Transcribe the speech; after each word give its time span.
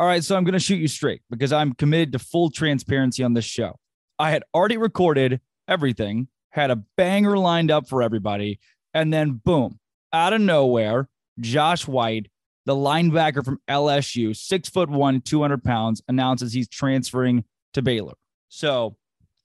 All 0.00 0.06
right, 0.06 0.24
so 0.24 0.34
I'm 0.34 0.44
going 0.44 0.54
to 0.54 0.58
shoot 0.58 0.80
you 0.80 0.88
straight 0.88 1.20
because 1.28 1.52
I'm 1.52 1.74
committed 1.74 2.12
to 2.12 2.18
full 2.18 2.50
transparency 2.50 3.22
on 3.22 3.34
this 3.34 3.44
show. 3.44 3.76
I 4.18 4.30
had 4.30 4.42
already 4.54 4.78
recorded 4.78 5.42
everything, 5.68 6.28
had 6.48 6.70
a 6.70 6.82
banger 6.96 7.36
lined 7.36 7.70
up 7.70 7.86
for 7.86 8.02
everybody, 8.02 8.60
and 8.94 9.12
then 9.12 9.42
boom, 9.44 9.78
out 10.10 10.32
of 10.32 10.40
nowhere, 10.40 11.10
Josh 11.38 11.86
White, 11.86 12.30
the 12.64 12.74
linebacker 12.74 13.44
from 13.44 13.60
LSU, 13.68 14.34
six 14.34 14.70
foot 14.70 14.88
one, 14.88 15.20
200 15.20 15.62
pounds, 15.62 16.00
announces 16.08 16.54
he's 16.54 16.66
transferring 16.66 17.44
to 17.74 17.82
Baylor. 17.82 18.14
So 18.48 18.96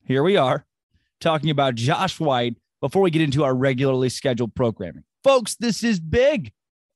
here 0.06 0.24
we 0.24 0.38
are 0.38 0.66
talking 1.20 1.50
about 1.50 1.76
Josh 1.76 2.18
White 2.18 2.56
before 2.80 3.02
we 3.02 3.12
get 3.12 3.22
into 3.22 3.44
our 3.44 3.54
regularly 3.54 4.08
scheduled 4.08 4.56
programming. 4.56 5.04
Folks, 5.22 5.56
this 5.56 5.84
is 5.84 6.00
big. 6.00 6.54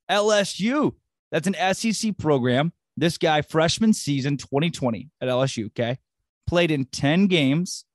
LSU, 0.10 0.94
that's 1.30 1.46
an 1.48 1.74
SEC 1.74 2.18
program. 2.18 2.72
This 3.00 3.18
guy, 3.18 3.42
freshman 3.42 3.94
season 3.94 4.36
2020 4.36 5.10
at 5.22 5.30
LSU, 5.30 5.68
okay, 5.68 6.00
played 6.46 6.70
in 6.70 6.84
10 6.84 7.28
games, 7.28 7.86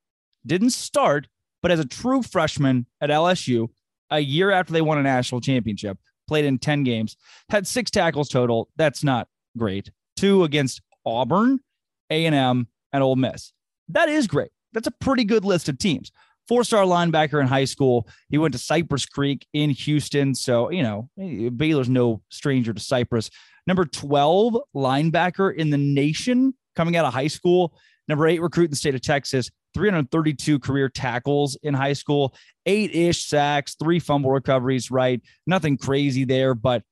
didn't 0.47 0.70
start, 0.70 1.28
but 1.61 1.70
as 1.70 1.78
a 1.78 1.84
true 1.84 2.23
freshman 2.23 2.87
at 3.02 3.11
LSU, 3.11 3.69
a 4.11 4.20
year 4.20 4.51
after 4.51 4.73
they 4.73 4.80
won 4.80 4.97
a 4.97 5.02
national 5.02 5.42
championship, 5.42 5.98
played 6.27 6.47
in 6.47 6.59
10 6.59 6.84
games, 6.84 7.19
had 7.51 7.66
six 7.66 7.91
tackles 7.91 8.30
total. 8.30 8.70
That's 8.77 9.05
not 9.05 9.28
great. 9.59 9.91
Two 10.16 10.42
against 10.42 10.80
Auburn, 11.05 11.61
A&M, 12.09 12.66
and 12.92 13.02
Ole 13.02 13.16
Miss. 13.16 13.52
That 13.89 14.09
is 14.09 14.27
great. 14.27 14.52
That's 14.73 14.86
a 14.86 14.92
pretty 15.00 15.25
good 15.25 15.45
list 15.45 15.69
of 15.69 15.77
teams. 15.77 16.12
Four-star 16.48 16.84
linebacker 16.84 17.41
in 17.41 17.47
high 17.47 17.65
school. 17.65 18.07
He 18.29 18.39
went 18.39 18.53
to 18.53 18.59
Cypress 18.59 19.07
Creek 19.07 19.47
in 19.53 19.71
Houston. 19.71 20.34
So, 20.34 20.70
you 20.70 20.83
know, 20.83 21.09
Baylor's 21.51 21.89
no 21.89 22.23
stranger 22.29 22.73
to 22.73 22.80
Cypress. 22.80 23.30
Number 23.67 23.87
12 23.87 24.59
linebacker 24.75 25.55
in 25.55 25.70
the 25.70 25.79
nation 25.79 26.55
coming 26.77 26.97
out 26.97 27.07
of 27.07 27.15
high 27.15 27.29
school. 27.29 27.75
Number 28.09 28.27
eight 28.27 28.42
recruit 28.42 28.64
in 28.64 28.70
the 28.70 28.77
state 28.77 28.95
of 28.95 29.01
Texas. 29.01 29.51
332 29.75 30.59
career 30.61 30.89
tackles 30.89 31.59
in 31.62 31.75
high 31.75 31.92
school, 31.92 32.34
eight 32.64 32.95
ish 32.95 33.27
sacks, 33.27 33.75
three 33.75 33.98
fumble 33.98 34.31
recoveries, 34.31 34.91
right? 34.91 35.20
Nothing 35.47 35.77
crazy 35.77 36.25
there, 36.25 36.55
but 36.55 36.83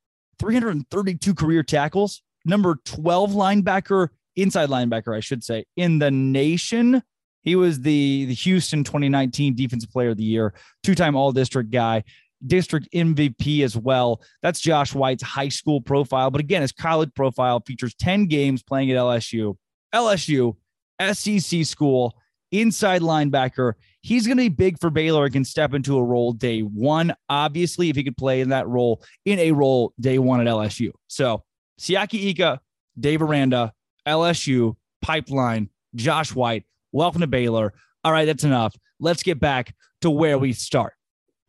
332 0.41 1.35
career 1.35 1.63
tackles. 1.63 2.23
Number 2.45 2.77
12 2.85 3.31
linebacker, 3.33 4.09
inside 4.35 4.69
linebacker, 4.69 5.17
I 5.17 5.21
should 5.21 5.45
say, 5.45 5.65
in 5.77 6.01
the 6.01 6.11
nation. 6.11 7.03
He 7.43 7.57
was 7.57 7.81
the, 7.81 8.27
the 8.27 8.35
Houston 8.35 8.85
2019 8.85 9.55
Defensive 9.55 9.91
Player 9.91 10.11
of 10.11 10.17
the 10.17 10.25
Year, 10.25 10.55
two 10.83 10.95
time 10.95 11.17
All 11.17 11.33
District 11.33 11.71
guy, 11.71 12.05
district 12.47 12.89
MVP 12.93 13.63
as 13.63 13.77
well. 13.77 14.23
That's 14.43 14.61
Josh 14.61 14.95
White's 14.95 15.23
high 15.23 15.49
school 15.49 15.81
profile. 15.81 16.31
But 16.31 16.41
again, 16.41 16.63
his 16.63 16.73
college 16.73 17.11
profile 17.15 17.61
features 17.67 17.95
10 17.95 18.27
games 18.27 18.63
playing 18.63 18.91
at 18.91 18.97
LSU. 18.97 19.57
LSU, 19.95 20.57
SEC 21.01 21.65
school, 21.65 22.15
inside 22.51 23.03
linebacker. 23.03 23.75
He's 24.01 24.27
going 24.27 24.37
to 24.37 24.45
be 24.45 24.49
big 24.49 24.81
for 24.81 24.91
Baylor 24.91 25.25
and 25.25 25.33
can 25.33 25.45
step 25.45 25.75
into 25.75 25.97
a 25.97 26.05
role 26.05 26.33
day 26.33 26.61
one. 26.61 27.15
Obviously, 27.29 27.89
if 27.89 27.97
he 27.97 28.05
could 28.05 28.17
play 28.17 28.41
in 28.41 28.51
that 28.51 28.67
role, 28.69 29.03
in 29.25 29.39
a 29.39 29.53
role 29.53 29.93
day 30.01 30.19
one 30.19 30.41
at 30.41 30.47
LSU. 30.47 30.91
So 31.09 31.45
Siaki 31.81 32.31
Ika, 32.31 32.61
Dave 32.99 33.23
Aranda, 33.23 33.73
LSU, 34.07 34.77
Pipeline, 35.01 35.69
Josh 35.95 36.35
White. 36.35 36.65
Welcome 36.93 37.23
to 37.23 37.27
Baylor. 37.27 37.73
All 38.05 38.13
right, 38.13 38.25
that's 38.27 38.45
enough. 38.45 38.75
Let's 39.01 39.23
get 39.23 39.41
back 39.41 39.75
to 40.03 40.11
where 40.11 40.39
we 40.39 40.53
start, 40.53 40.95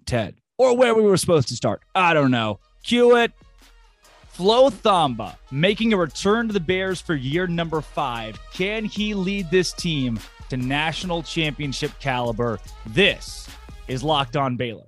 Ted, 0.05 0.35
or 0.57 0.75
where 0.75 0.95
we 0.95 1.03
were 1.03 1.17
supposed 1.17 1.49
to 1.49 1.55
start. 1.55 1.81
I 1.93 2.13
don't 2.13 2.31
know. 2.31 2.59
Cue 2.83 3.17
it. 3.17 3.31
Flo 4.29 4.71
Thamba 4.71 5.35
making 5.51 5.93
a 5.93 5.97
return 5.97 6.47
to 6.47 6.53
the 6.53 6.59
Bears 6.59 6.99
for 6.99 7.13
year 7.13 7.45
number 7.45 7.81
five. 7.81 8.39
Can 8.51 8.85
he 8.85 9.13
lead 9.13 9.51
this 9.51 9.73
team 9.73 10.19
to 10.53 10.57
national 10.57 11.23
championship 11.23 11.91
caliber. 11.99 12.59
This 12.85 13.47
is 13.87 14.03
Locked 14.03 14.37
On 14.37 14.55
Baylor. 14.55 14.85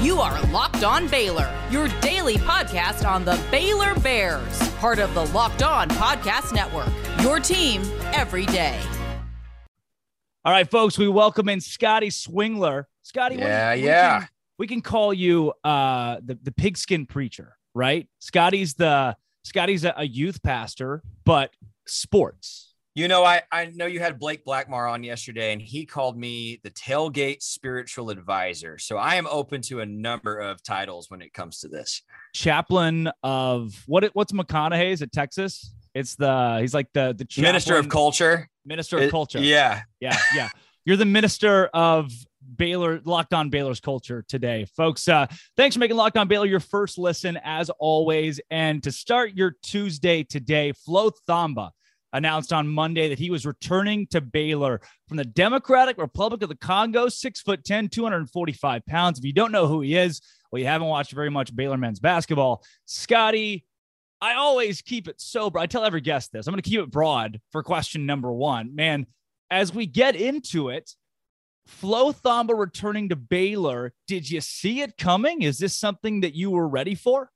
You 0.00 0.20
are 0.20 0.40
Locked 0.52 0.84
On 0.84 1.08
Baylor, 1.08 1.52
your 1.70 1.88
daily 2.00 2.36
podcast 2.36 3.06
on 3.06 3.24
the 3.24 3.38
Baylor 3.50 3.94
Bears, 3.96 4.68
part 4.74 5.00
of 5.00 5.12
the 5.14 5.26
Locked 5.26 5.62
On 5.64 5.88
Podcast 5.90 6.54
Network. 6.54 6.86
Your 7.22 7.38
team 7.38 7.82
every 8.12 8.46
day. 8.46 8.80
All 10.42 10.52
right, 10.52 10.68
folks, 10.68 10.96
we 10.96 11.06
welcome 11.06 11.50
in 11.50 11.60
Scotty 11.60 12.08
Swingler. 12.08 12.86
Scotty, 13.02 13.36
yeah, 13.36 13.74
we, 13.74 13.84
yeah. 13.84 14.14
We 14.14 14.20
can, 14.20 14.28
we 14.58 14.66
can 14.66 14.80
call 14.80 15.12
you 15.12 15.52
uh, 15.62 16.16
the 16.24 16.38
the 16.42 16.52
pigskin 16.52 17.04
preacher, 17.04 17.56
right? 17.74 18.08
Scotty's 18.20 18.72
the 18.72 19.16
Scotty's 19.44 19.84
a, 19.84 19.92
a 19.98 20.06
youth 20.06 20.42
pastor, 20.42 21.02
but 21.24 21.50
sports 21.86 22.70
you 22.94 23.06
know, 23.06 23.24
I, 23.24 23.42
I 23.52 23.66
know 23.66 23.86
you 23.86 24.00
had 24.00 24.18
Blake 24.18 24.44
Blackmar 24.44 24.90
on 24.90 25.04
yesterday, 25.04 25.52
and 25.52 25.62
he 25.62 25.86
called 25.86 26.18
me 26.18 26.60
the 26.64 26.70
tailgate 26.70 27.40
spiritual 27.40 28.10
advisor. 28.10 28.78
So 28.78 28.96
I 28.96 29.14
am 29.14 29.28
open 29.30 29.62
to 29.62 29.80
a 29.80 29.86
number 29.86 30.38
of 30.38 30.62
titles 30.62 31.08
when 31.08 31.22
it 31.22 31.32
comes 31.32 31.60
to 31.60 31.68
this. 31.68 32.02
Chaplain 32.34 33.08
of 33.22 33.82
what? 33.86 34.04
What's 34.14 34.32
McConaughey's 34.32 35.02
at 35.02 35.12
Texas? 35.12 35.72
It's 35.94 36.16
the 36.16 36.58
he's 36.60 36.74
like 36.74 36.88
the 36.92 37.14
the 37.16 37.24
chaplain, 37.24 37.48
minister 37.48 37.76
of 37.76 37.88
culture. 37.88 38.48
Minister 38.64 38.98
of 38.98 39.04
it, 39.04 39.10
culture. 39.10 39.40
Yeah, 39.40 39.82
yeah, 40.00 40.16
yeah. 40.34 40.48
You're 40.84 40.96
the 40.96 41.04
minister 41.04 41.66
of 41.74 42.10
Baylor, 42.56 43.00
Locked 43.04 43.34
On 43.34 43.50
Baylor's 43.50 43.80
culture 43.80 44.24
today, 44.28 44.66
folks. 44.76 45.08
Uh, 45.08 45.26
thanks 45.56 45.76
for 45.76 45.80
making 45.80 45.96
Locked 45.96 46.16
On 46.16 46.28
Baylor 46.28 46.46
your 46.46 46.60
first 46.60 46.98
listen, 46.98 47.38
as 47.44 47.70
always. 47.78 48.40
And 48.50 48.82
to 48.82 48.92
start 48.92 49.34
your 49.34 49.56
Tuesday 49.62 50.22
today, 50.24 50.72
Flo 50.72 51.10
Thamba 51.28 51.70
announced 52.12 52.52
on 52.52 52.66
Monday 52.66 53.08
that 53.08 53.18
he 53.18 53.30
was 53.30 53.46
returning 53.46 54.06
to 54.08 54.20
Baylor 54.20 54.80
from 55.06 55.16
the 55.16 55.24
Democratic 55.24 55.98
Republic 55.98 56.42
of 56.42 56.48
the 56.48 56.56
Congo, 56.56 57.08
six 57.08 57.40
foot 57.40 57.64
10, 57.64 57.88
245 57.88 58.84
pounds. 58.86 59.18
If 59.18 59.24
you 59.24 59.32
don't 59.32 59.52
know 59.52 59.66
who 59.66 59.80
he 59.80 59.96
is, 59.96 60.20
well, 60.50 60.60
you 60.60 60.66
haven't 60.66 60.88
watched 60.88 61.12
very 61.12 61.30
much 61.30 61.54
Baylor 61.54 61.76
men's 61.76 62.00
basketball. 62.00 62.64
Scotty, 62.86 63.64
I 64.20 64.34
always 64.34 64.82
keep 64.82 65.08
it 65.08 65.20
sober. 65.20 65.58
I 65.58 65.66
tell 65.66 65.84
every 65.84 66.00
guest 66.00 66.32
this. 66.32 66.46
I'm 66.46 66.52
going 66.52 66.62
to 66.62 66.68
keep 66.68 66.80
it 66.80 66.90
broad 66.90 67.40
for 67.52 67.62
question 67.62 68.06
number 68.06 68.32
one. 68.32 68.74
Man, 68.74 69.06
as 69.50 69.74
we 69.74 69.86
get 69.86 70.14
into 70.14 70.68
it, 70.68 70.90
Flo 71.66 72.12
Thamba 72.12 72.58
returning 72.58 73.08
to 73.10 73.16
Baylor, 73.16 73.92
did 74.06 74.30
you 74.30 74.40
see 74.40 74.80
it 74.80 74.96
coming? 74.98 75.42
Is 75.42 75.58
this 75.58 75.76
something 75.76 76.20
that 76.20 76.34
you 76.34 76.50
were 76.50 76.68
ready 76.68 76.94
for? 76.94 77.30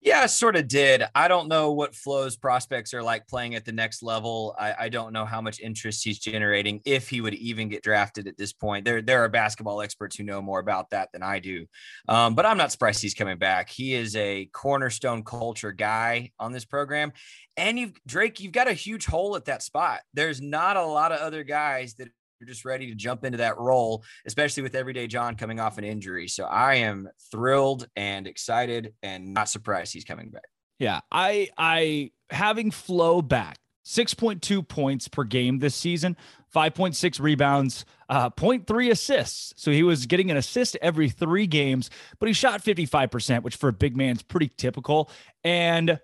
Yeah, 0.00 0.26
sort 0.26 0.54
of 0.54 0.68
did. 0.68 1.02
I 1.12 1.26
don't 1.26 1.48
know 1.48 1.72
what 1.72 1.92
Flo's 1.92 2.36
prospects 2.36 2.94
are 2.94 3.02
like 3.02 3.26
playing 3.26 3.56
at 3.56 3.64
the 3.64 3.72
next 3.72 4.00
level. 4.00 4.54
I, 4.56 4.74
I, 4.78 4.88
don't 4.88 5.12
know 5.12 5.24
how 5.24 5.40
much 5.40 5.58
interest 5.58 6.04
he's 6.04 6.20
generating, 6.20 6.80
if 6.84 7.08
he 7.08 7.20
would 7.20 7.34
even 7.34 7.68
get 7.68 7.82
drafted 7.82 8.28
at 8.28 8.36
this 8.38 8.52
point. 8.52 8.84
There, 8.84 9.02
there 9.02 9.24
are 9.24 9.28
basketball 9.28 9.82
experts 9.82 10.14
who 10.14 10.22
know 10.22 10.40
more 10.40 10.60
about 10.60 10.90
that 10.90 11.08
than 11.12 11.24
I 11.24 11.40
do. 11.40 11.66
Um, 12.06 12.36
but 12.36 12.46
I'm 12.46 12.56
not 12.56 12.70
surprised 12.70 13.02
he's 13.02 13.14
coming 13.14 13.38
back. 13.38 13.70
He 13.70 13.94
is 13.94 14.14
a 14.14 14.46
cornerstone 14.52 15.24
culture 15.24 15.72
guy 15.72 16.30
on 16.38 16.52
this 16.52 16.64
program. 16.64 17.12
And 17.56 17.76
you've 17.76 17.94
Drake, 18.06 18.38
you've 18.38 18.52
got 18.52 18.68
a 18.68 18.72
huge 18.74 19.04
hole 19.04 19.34
at 19.34 19.46
that 19.46 19.64
spot. 19.64 20.00
There's 20.14 20.40
not 20.40 20.76
a 20.76 20.84
lot 20.84 21.10
of 21.10 21.18
other 21.18 21.42
guys 21.42 21.94
that 21.94 22.08
you're 22.40 22.46
just 22.48 22.64
ready 22.64 22.86
to 22.88 22.94
jump 22.94 23.24
into 23.24 23.38
that 23.38 23.58
role, 23.58 24.04
especially 24.26 24.62
with 24.62 24.74
Everyday 24.74 25.06
John 25.06 25.34
coming 25.34 25.60
off 25.60 25.78
an 25.78 25.84
injury. 25.84 26.28
So 26.28 26.44
I 26.44 26.74
am 26.76 27.08
thrilled 27.30 27.88
and 27.96 28.26
excited 28.26 28.94
and 29.02 29.34
not 29.34 29.48
surprised 29.48 29.92
he's 29.92 30.04
coming 30.04 30.30
back. 30.30 30.44
Yeah, 30.78 31.00
I 31.10 31.48
I 31.58 32.12
having 32.30 32.70
Flo 32.70 33.22
back. 33.22 33.58
6.2 33.84 34.68
points 34.68 35.08
per 35.08 35.24
game 35.24 35.60
this 35.60 35.74
season, 35.74 36.14
5.6 36.54 37.20
rebounds, 37.20 37.86
uh, 38.10 38.28
0.3 38.28 38.90
assists. 38.90 39.54
So 39.56 39.70
he 39.70 39.82
was 39.82 40.04
getting 40.04 40.30
an 40.30 40.36
assist 40.36 40.76
every 40.82 41.08
three 41.08 41.46
games, 41.46 41.88
but 42.18 42.26
he 42.26 42.34
shot 42.34 42.62
55%, 42.62 43.42
which 43.42 43.56
for 43.56 43.70
a 43.70 43.72
big 43.72 43.96
man 43.96 44.16
is 44.16 44.22
pretty 44.22 44.52
typical. 44.58 45.10
And 45.42 45.98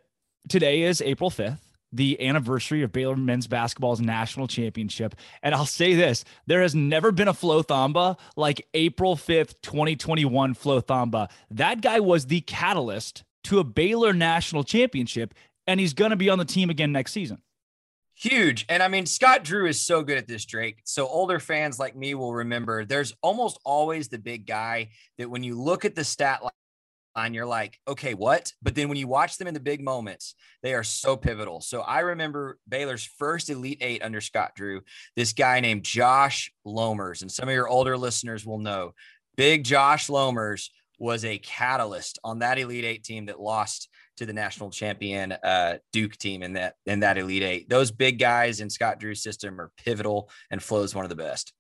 today 0.49 0.81
is 0.81 1.03
April 1.03 1.29
5th 1.29 1.74
the 1.95 2.21
anniversary 2.21 2.83
of 2.83 2.93
Baylor 2.93 3.17
men's 3.17 3.47
basketball's 3.47 4.01
national 4.01 4.49
championship. 4.49 5.15
And 5.43 5.55
I'll 5.55 5.65
say 5.65 5.95
this 5.95 6.25
there 6.47 6.61
has 6.61 6.75
never 6.75 7.13
been 7.13 7.29
a 7.29 7.35
Flo 7.35 7.63
Thamba 7.63 8.19
like 8.37 8.67
April 8.75 9.17
5th, 9.17 9.55
2021 9.63 10.55
Flo 10.55 10.83
Thamba. 10.83 11.31
That 11.51 11.81
guy 11.81 12.01
was 12.01 12.27
the 12.27 12.41
catalyst 12.43 13.23
to 13.45 13.61
a 13.61 13.65
Baylor 13.65 14.13
national 14.13 14.65
championship, 14.65 15.35
and 15.67 15.79
he's 15.79 15.95
going 15.95 16.11
to 16.11 16.17
be 16.17 16.29
on 16.29 16.39
the 16.39 16.45
team 16.45 16.69
again 16.69 16.93
next 16.93 17.13
season. 17.13 17.41
Huge. 18.17 18.65
And 18.69 18.83
I 18.83 18.89
mean, 18.89 19.07
Scott 19.07 19.43
Drew 19.43 19.67
is 19.67 19.81
so 19.81 20.03
good 20.03 20.19
at 20.19 20.29
this, 20.29 20.45
Drake. 20.45 20.81
So 20.85 21.07
older 21.07 21.41
fans 21.41 21.79
like 21.79 21.97
me 21.97 22.15
will 22.15 22.33
remember 22.33 22.85
there's 22.85 23.13
almost 23.23 23.59
always 23.65 24.09
the 24.09 24.19
big 24.19 24.47
guy 24.47 24.91
that 25.19 25.29
when 25.29 25.43
you 25.43 25.61
look 25.61 25.85
at 25.85 25.97
the 25.97 26.05
stat 26.05 26.41
and 27.17 27.35
you're 27.35 27.47
like, 27.47 27.79
okay, 27.87 28.15
what? 28.15 28.53
But 28.63 28.75
then 28.75 28.89
when 28.89 28.99
you 28.99 29.09
watch 29.09 29.39
them 29.39 29.49
in 29.49 29.55
the 29.55 29.61
big 29.61 29.83
moments, 29.83 30.35
they 30.63 30.75
are 30.75 30.83
so 30.83 31.17
pivotal. 31.17 31.61
So 31.61 31.81
I 31.81 32.01
remember 32.01 32.59
Baylor's 32.69 33.05
first 33.05 33.51
Elite 33.51 33.79
Eight 33.81 34.03
under 34.03 34.21
Scott 34.21 34.53
Drew, 34.57 34.83
this 35.17 35.33
guy 35.33 35.61
named 35.61 35.85
Josh 35.85 36.53
Lomers. 36.67 37.23
And 37.23 37.31
some 37.31 37.49
of 37.49 37.55
your 37.55 37.69
older 37.69 37.97
listeners 37.97 38.45
will 38.45 38.59
know 38.59 38.95
Big 39.37 39.65
Josh 39.65 40.09
Lomers 40.09 40.69
was 40.99 41.25
a 41.25 41.39
catalyst 41.39 42.19
on 42.25 42.39
that 42.41 42.59
Elite 42.59 42.85
Eight 42.85 43.05
team 43.05 43.27
that 43.27 43.41
lost 43.41 43.89
to 44.17 44.27
the 44.27 44.33
national 44.33 44.71
champion 44.71 45.33
uh, 45.33 45.79
Duke 45.93 46.17
team 46.17 46.43
in 46.43 46.53
that 46.55 46.75
in 46.87 47.01
that 47.01 47.19
Elite 47.19 47.43
Eight. 47.43 47.69
Those 47.69 47.91
big 47.91 48.19
guys 48.19 48.61
in 48.61 48.71
Scott 48.71 49.01
Drew's 49.01 49.23
system 49.23 49.61
are 49.61 49.73
pivotal, 49.77 50.31
and 50.51 50.63
Flo 50.63 50.83
is 50.83 50.95
one 50.95 51.05
of 51.05 51.09
the 51.09 51.17
best. 51.17 51.53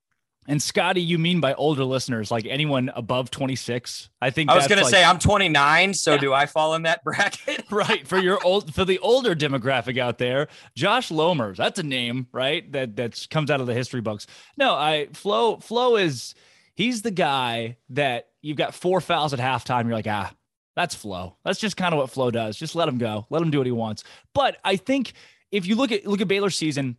And 0.46 0.60
Scotty, 0.60 1.00
you 1.00 1.18
mean 1.18 1.40
by 1.40 1.54
older 1.54 1.84
listeners, 1.84 2.30
like 2.30 2.46
anyone 2.46 2.90
above 2.94 3.30
26? 3.30 4.10
I 4.20 4.30
think 4.30 4.50
I 4.50 4.56
was 4.56 4.66
going 4.66 4.78
like, 4.78 4.86
to 4.86 4.90
say 4.90 5.02
I'm 5.02 5.18
29, 5.18 5.94
so 5.94 6.12
yeah. 6.12 6.20
do 6.20 6.32
I 6.32 6.46
fall 6.46 6.74
in 6.74 6.82
that 6.82 7.02
bracket? 7.04 7.64
right. 7.70 8.06
For 8.06 8.18
your 8.18 8.38
old 8.44 8.74
for 8.74 8.84
the 8.84 8.98
older 8.98 9.34
demographic 9.34 9.98
out 9.98 10.18
there, 10.18 10.48
Josh 10.76 11.10
Lomers, 11.10 11.56
that's 11.56 11.78
a 11.78 11.82
name, 11.82 12.26
right? 12.32 12.70
That 12.72 12.96
that 12.96 13.26
comes 13.30 13.50
out 13.50 13.60
of 13.60 13.66
the 13.66 13.74
history 13.74 14.00
books. 14.00 14.26
No, 14.56 14.74
I 14.74 15.08
Flo 15.12 15.58
Flo 15.58 15.96
is 15.96 16.34
he's 16.74 17.02
the 17.02 17.10
guy 17.10 17.78
that 17.90 18.28
you've 18.42 18.56
got 18.56 18.74
four 18.74 19.00
fouls 19.00 19.32
at 19.32 19.40
halftime. 19.40 19.84
You're 19.84 19.94
like, 19.94 20.06
ah, 20.06 20.32
that's 20.76 20.94
Flo. 20.94 21.36
That's 21.44 21.58
just 21.58 21.76
kind 21.76 21.94
of 21.94 21.98
what 21.98 22.10
Flo 22.10 22.30
does. 22.30 22.56
Just 22.56 22.74
let 22.74 22.88
him 22.88 22.98
go. 22.98 23.26
Let 23.30 23.42
him 23.42 23.50
do 23.50 23.58
what 23.58 23.66
he 23.66 23.72
wants. 23.72 24.04
But 24.34 24.58
I 24.64 24.76
think 24.76 25.12
if 25.50 25.66
you 25.66 25.76
look 25.76 25.92
at 25.92 26.06
look 26.06 26.20
at 26.20 26.28
Baylor's 26.28 26.56
season 26.56 26.96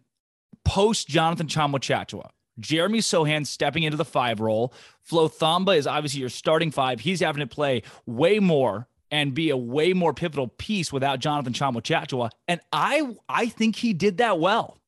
post 0.63 1.07
Jonathan 1.07 1.47
Tchamwa 1.47 1.79
Tchatchoua, 1.79 2.29
Jeremy 2.59 2.99
Sochan 2.99 3.45
stepping 3.45 3.83
into 3.83 3.97
the 3.97 4.05
five 4.05 4.39
role. 4.39 4.73
Flo 5.01 5.27
Thamba 5.27 5.77
is 5.77 5.87
obviously 5.87 6.19
your 6.19 6.29
starting 6.29 6.71
five. 6.71 6.99
He's 6.99 7.19
having 7.19 7.41
to 7.41 7.47
play 7.47 7.83
way 8.05 8.39
more 8.39 8.87
and 9.11 9.33
be 9.33 9.49
a 9.49 9.57
way 9.57 9.93
more 9.93 10.13
pivotal 10.13 10.47
piece 10.47 10.91
without 10.91 11.19
Jonathan 11.19 11.53
Tchamwa 11.53 12.29
And 12.47 12.59
I 12.71 13.15
I 13.29 13.47
think 13.47 13.75
he 13.75 13.93
did 13.93 14.17
that 14.17 14.39
well. 14.39 14.79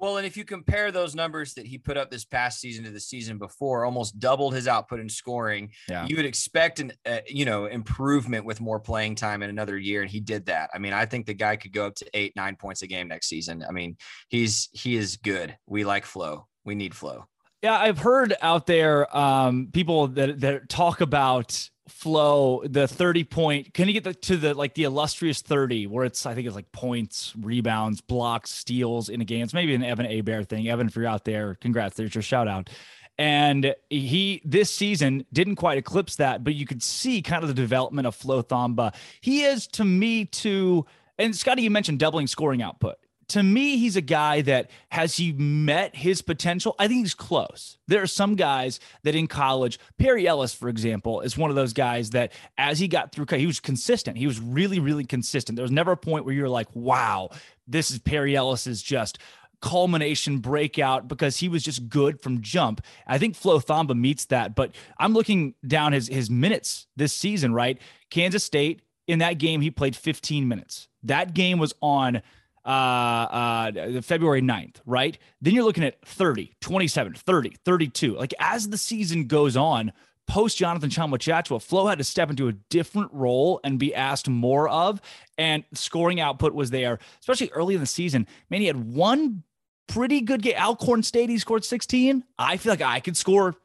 Well, 0.00 0.16
and 0.16 0.26
if 0.26 0.34
you 0.34 0.46
compare 0.46 0.90
those 0.90 1.14
numbers 1.14 1.52
that 1.54 1.66
he 1.66 1.76
put 1.76 1.98
up 1.98 2.10
this 2.10 2.24
past 2.24 2.58
season 2.58 2.84
to 2.84 2.90
the 2.90 2.98
season 2.98 3.36
before, 3.36 3.84
almost 3.84 4.18
doubled 4.18 4.54
his 4.54 4.66
output 4.66 4.98
in 4.98 5.10
scoring. 5.10 5.72
Yeah. 5.90 6.06
You 6.08 6.16
would 6.16 6.24
expect 6.24 6.80
an 6.80 6.92
uh, 7.04 7.18
you 7.28 7.44
know 7.44 7.66
improvement 7.66 8.46
with 8.46 8.62
more 8.62 8.80
playing 8.80 9.16
time 9.16 9.42
in 9.42 9.50
another 9.50 9.76
year, 9.76 10.00
and 10.00 10.10
he 10.10 10.18
did 10.18 10.46
that. 10.46 10.70
I 10.72 10.78
mean, 10.78 10.94
I 10.94 11.04
think 11.04 11.26
the 11.26 11.34
guy 11.34 11.56
could 11.56 11.74
go 11.74 11.86
up 11.86 11.96
to 11.96 12.06
eight, 12.14 12.34
nine 12.34 12.56
points 12.56 12.80
a 12.80 12.86
game 12.86 13.08
next 13.08 13.28
season. 13.28 13.62
I 13.68 13.72
mean, 13.72 13.98
he's 14.28 14.70
he 14.72 14.96
is 14.96 15.18
good. 15.18 15.56
We 15.66 15.84
like 15.84 16.06
Flo. 16.06 16.46
We 16.64 16.74
need 16.74 16.94
Flo. 16.94 17.26
Yeah, 17.62 17.78
I've 17.78 17.98
heard 17.98 18.34
out 18.40 18.66
there 18.66 19.14
um, 19.16 19.68
people 19.72 20.08
that 20.08 20.40
that 20.40 20.68
talk 20.68 21.00
about 21.00 21.68
Flo 21.90 22.62
the 22.64 22.86
30 22.86 23.24
point 23.24 23.74
can 23.74 23.88
you 23.88 23.92
get 23.92 24.04
the, 24.04 24.14
to 24.14 24.36
the 24.36 24.54
like 24.54 24.74
the 24.74 24.84
illustrious 24.84 25.42
30 25.42 25.88
where 25.88 26.04
it's 26.04 26.24
i 26.24 26.34
think 26.34 26.46
it's 26.46 26.54
like 26.54 26.70
points 26.70 27.34
rebounds 27.36 28.00
blocks 28.00 28.50
steals 28.50 29.08
in 29.08 29.20
a 29.20 29.24
game. 29.24 29.42
It's 29.42 29.52
maybe 29.52 29.74
an 29.74 29.82
evan 29.82 30.06
Hebert 30.06 30.48
thing. 30.48 30.68
Evan 30.68 30.86
if 30.86 30.96
you're 30.96 31.06
out 31.06 31.24
there 31.24 31.56
congrats 31.56 31.96
there's 31.96 32.14
your 32.14 32.22
shout 32.22 32.48
out. 32.48 32.70
And 33.18 33.74
he 33.90 34.40
this 34.44 34.72
season 34.72 35.26
didn't 35.32 35.56
quite 35.56 35.78
eclipse 35.78 36.16
that 36.16 36.44
but 36.44 36.54
you 36.54 36.64
could 36.64 36.82
see 36.82 37.22
kind 37.22 37.42
of 37.42 37.48
the 37.48 37.54
development 37.54 38.06
of 38.06 38.14
Flo 38.14 38.42
Thamba. 38.42 38.94
He 39.20 39.42
is 39.42 39.66
to 39.68 39.84
me 39.84 40.26
to 40.26 40.86
and 41.18 41.34
scotty 41.34 41.62
you 41.62 41.70
mentioned 41.70 41.98
doubling 41.98 42.28
scoring 42.28 42.62
output 42.62 42.96
to 43.30 43.42
me, 43.42 43.76
he's 43.76 43.96
a 43.96 44.00
guy 44.00 44.40
that 44.42 44.70
has 44.90 45.16
he 45.16 45.32
met 45.32 45.96
his 45.96 46.22
potential? 46.22 46.74
I 46.78 46.88
think 46.88 47.00
he's 47.00 47.14
close. 47.14 47.78
There 47.86 48.02
are 48.02 48.06
some 48.06 48.34
guys 48.34 48.80
that 49.04 49.14
in 49.14 49.26
college, 49.26 49.78
Perry 49.98 50.26
Ellis, 50.26 50.54
for 50.54 50.68
example, 50.68 51.20
is 51.20 51.38
one 51.38 51.50
of 51.50 51.56
those 51.56 51.72
guys 51.72 52.10
that 52.10 52.32
as 52.58 52.78
he 52.78 52.88
got 52.88 53.12
through, 53.12 53.26
he 53.30 53.46
was 53.46 53.60
consistent. 53.60 54.18
He 54.18 54.26
was 54.26 54.40
really, 54.40 54.78
really 54.78 55.04
consistent. 55.04 55.56
There 55.56 55.64
was 55.64 55.70
never 55.70 55.92
a 55.92 55.96
point 55.96 56.24
where 56.24 56.34
you're 56.34 56.48
like, 56.48 56.68
wow, 56.74 57.30
this 57.66 57.90
is 57.90 57.98
Perry 57.98 58.36
Ellis's 58.36 58.82
just 58.82 59.18
culmination 59.60 60.38
breakout 60.38 61.06
because 61.06 61.36
he 61.36 61.48
was 61.48 61.62
just 61.62 61.88
good 61.88 62.20
from 62.20 62.40
jump. 62.40 62.82
I 63.06 63.18
think 63.18 63.36
Flo 63.36 63.60
Thamba 63.60 63.96
meets 63.96 64.24
that, 64.26 64.54
but 64.54 64.74
I'm 64.98 65.12
looking 65.12 65.54
down 65.66 65.92
his 65.92 66.08
his 66.08 66.30
minutes 66.30 66.86
this 66.96 67.12
season, 67.12 67.52
right? 67.52 67.78
Kansas 68.10 68.42
State 68.42 68.82
in 69.06 69.18
that 69.18 69.38
game 69.38 69.60
he 69.60 69.70
played 69.70 69.96
15 69.96 70.48
minutes. 70.48 70.88
That 71.02 71.34
game 71.34 71.58
was 71.58 71.74
on 71.80 72.22
uh, 72.64 72.68
uh, 72.68 74.00
February 74.02 74.42
9th, 74.42 74.76
right? 74.86 75.18
Then 75.40 75.54
you're 75.54 75.64
looking 75.64 75.84
at 75.84 76.00
30, 76.04 76.52
27, 76.60 77.14
30, 77.14 77.56
32. 77.64 78.16
Like 78.16 78.34
as 78.38 78.68
the 78.68 78.78
season 78.78 79.26
goes 79.26 79.56
on, 79.56 79.92
post 80.26 80.56
Jonathan 80.56 80.90
Tchamwa 80.90 81.18
Tchatchoua, 81.18 81.62
Flo 81.62 81.86
had 81.86 81.98
to 81.98 82.04
step 82.04 82.30
into 82.30 82.48
a 82.48 82.52
different 82.52 83.12
role 83.12 83.60
and 83.64 83.78
be 83.78 83.94
asked 83.94 84.28
more 84.28 84.68
of. 84.68 85.00
And 85.38 85.64
scoring 85.74 86.20
output 86.20 86.54
was 86.54 86.70
there, 86.70 86.98
especially 87.20 87.50
early 87.52 87.74
in 87.74 87.80
the 87.80 87.86
season. 87.86 88.26
Man, 88.50 88.60
he 88.60 88.66
had 88.66 88.92
one 88.92 89.42
pretty 89.88 90.20
good 90.20 90.42
game. 90.42 90.54
Alcorn 90.56 91.02
State, 91.02 91.30
he 91.30 91.38
scored 91.38 91.64
16. 91.64 92.24
I 92.38 92.56
feel 92.56 92.72
like 92.72 92.82
I 92.82 93.00
could 93.00 93.16
score 93.16 93.56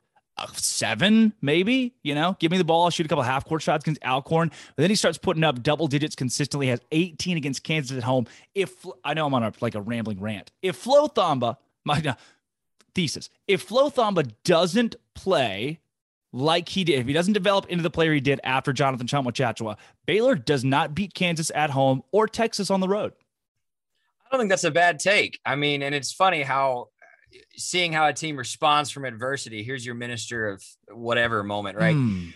seven, 0.54 1.34
maybe, 1.42 1.94
you 2.04 2.16
know, 2.16 2.36
give 2.40 2.52
me 2.52 2.58
the 2.58 2.64
ball, 2.64 2.84
I'll 2.84 2.90
shoot 2.90 3.06
a 3.06 3.10
couple 3.10 3.24
half 3.24 3.46
court 3.46 3.62
shots 3.62 3.84
against 3.84 4.04
Alcorn. 4.04 4.50
But 4.50 4.82
then 4.82 4.90
he 4.90 4.96
starts 4.96 5.18
putting 5.18 5.44
up 5.44 5.64
double 5.64 5.88
digits 5.88 6.16
consistently, 6.16 6.68
has 6.68 6.82
18 6.92 7.38
against 7.38 7.64
Kansas 7.64 7.98
at 7.98 8.04
home. 8.04 8.28
If 8.54 8.86
I 9.04 9.14
know 9.14 9.26
I'm 9.26 9.34
on 9.34 9.44
a, 9.44 9.54
like 9.62 9.76
a 9.76 9.82
rambling 9.82 10.20
rant, 10.20 10.52
if 10.62 10.76
Flo 10.76 11.08
Thamba, 11.08 11.58
my 11.86 12.02
uh, 12.06 12.16
thesis, 12.94 13.30
if 13.48 13.62
Flo 13.62 13.90
Thamba 13.90 14.32
doesn't 14.44 14.96
play 15.14 15.80
like 16.34 16.68
he 16.68 16.84
did, 16.84 17.00
if 17.00 17.08
he 17.08 17.14
doesn't 17.14 17.34
develop 17.34 17.68
into 17.68 17.81
the 17.81 17.90
player 17.90 18.14
he 18.14 18.20
did 18.20 18.42
after 18.44 18.74
Jonathan 18.74 19.08
Tchamwa 19.08 19.31
Tchatchoua, 19.31 19.78
Baylor 20.06 20.36
does 20.36 20.66
not 20.66 20.94
beat 20.94 21.14
Kansas 21.14 21.52
at 21.56 21.70
home 21.70 22.04
or 22.12 22.28
Texas 22.28 22.70
on 22.70 22.81
the 22.81 22.90
road. 22.90 23.14
I 24.26 24.30
don't 24.31 24.42
think 24.42 24.50
that's 24.50 24.64
a 24.66 24.72
bad 24.72 25.00
take. 25.00 25.40
I 25.46 25.56
mean, 25.56 25.81
and 25.81 25.96
it's 25.96 26.12
funny 26.12 26.42
how 26.42 26.90
seeing 27.56 27.94
how 27.94 28.08
a 28.08 28.14
team 28.14 28.38
responds 28.38 28.90
from 28.90 29.06
adversity. 29.06 29.64
Here's 29.64 29.86
your 29.86 29.96
minister 29.96 30.50
of 30.50 30.64
whatever 30.92 31.44
moment, 31.44 31.78
right? 31.78 31.96
Mm. 31.96 32.34